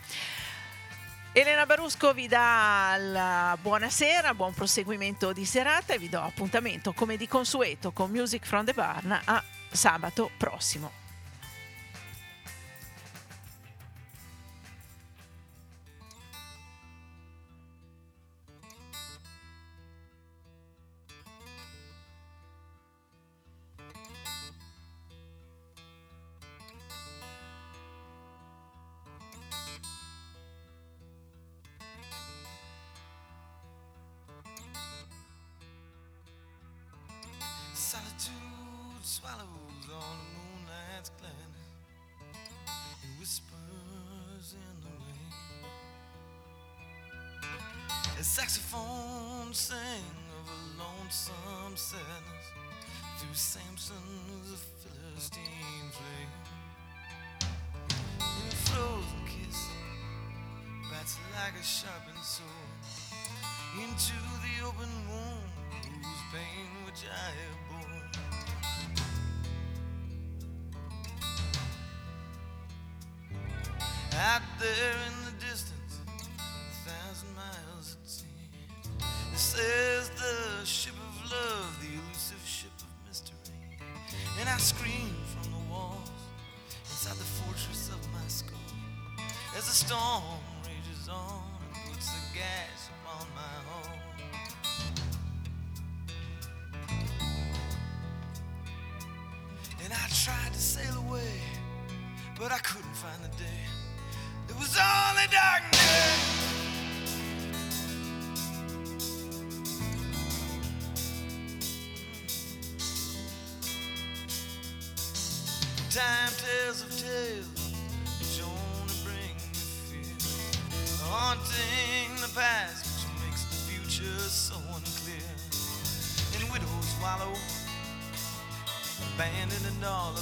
Elena 1.32 1.66
Barusco 1.66 2.14
vi 2.14 2.28
dà 2.28 2.94
la 2.96 3.58
buonasera, 3.60 4.34
buon 4.34 4.54
proseguimento 4.54 5.32
di 5.32 5.44
serata 5.44 5.92
e 5.92 5.98
vi 5.98 6.08
do 6.08 6.20
appuntamento 6.20 6.92
come 6.92 7.16
di 7.16 7.26
consueto 7.26 7.90
con 7.90 8.10
Music 8.10 8.46
from 8.46 8.64
the 8.64 8.72
Barn 8.72 9.20
a 9.24 9.44
sabato 9.70 10.30
prossimo. 10.38 11.03
saxophone 48.54 49.52
sang 49.52 50.04
of 50.38 50.46
a 50.48 50.58
lonesome 50.78 51.74
sadness 51.74 52.46
through 53.18 53.34
Samson's 53.34 54.64
Philistine 54.78 55.90
flame. 55.90 56.34
And 58.20 58.54
flows 58.68 59.10
a 59.10 59.28
kiss, 59.28 59.60
bites 60.88 61.18
like 61.34 61.56
a 61.60 61.64
sharpened 61.64 62.22
sword 62.22 62.78
into 63.82 64.18
the 64.44 64.64
open 64.64 64.92
wound 65.08 65.50
whose 65.82 66.22
pain 66.32 66.68
which 66.86 67.02
I 67.10 67.30
have 67.40 67.58
borne. 67.70 68.10
Out 74.16 74.46
there 74.60 74.96
in 75.08 75.23
Is 79.56 80.10
the 80.10 80.66
ship 80.66 80.94
of 80.94 81.30
love, 81.30 81.78
the 81.80 81.86
elusive 81.86 82.42
ship 82.44 82.72
of 82.80 83.08
mystery. 83.08 83.36
And 84.40 84.48
I 84.48 84.56
scream 84.58 85.14
from 85.30 85.52
the 85.52 85.72
walls 85.72 86.10
inside 86.90 87.14
the 87.14 87.30
fortress 87.38 87.88
of 87.90 88.00
my 88.12 88.26
skull 88.26 88.58
as 89.56 89.66
the 89.66 89.86
storm 89.86 90.40
rages 90.66 91.08
on 91.08 91.44
and 91.66 91.92
puts 91.92 92.08
the 92.10 92.34
gas. 92.34 92.73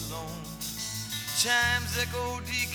Alone. 0.08 0.42
Chimes 1.38 1.98
echo 1.98 2.40
decay 2.46 2.71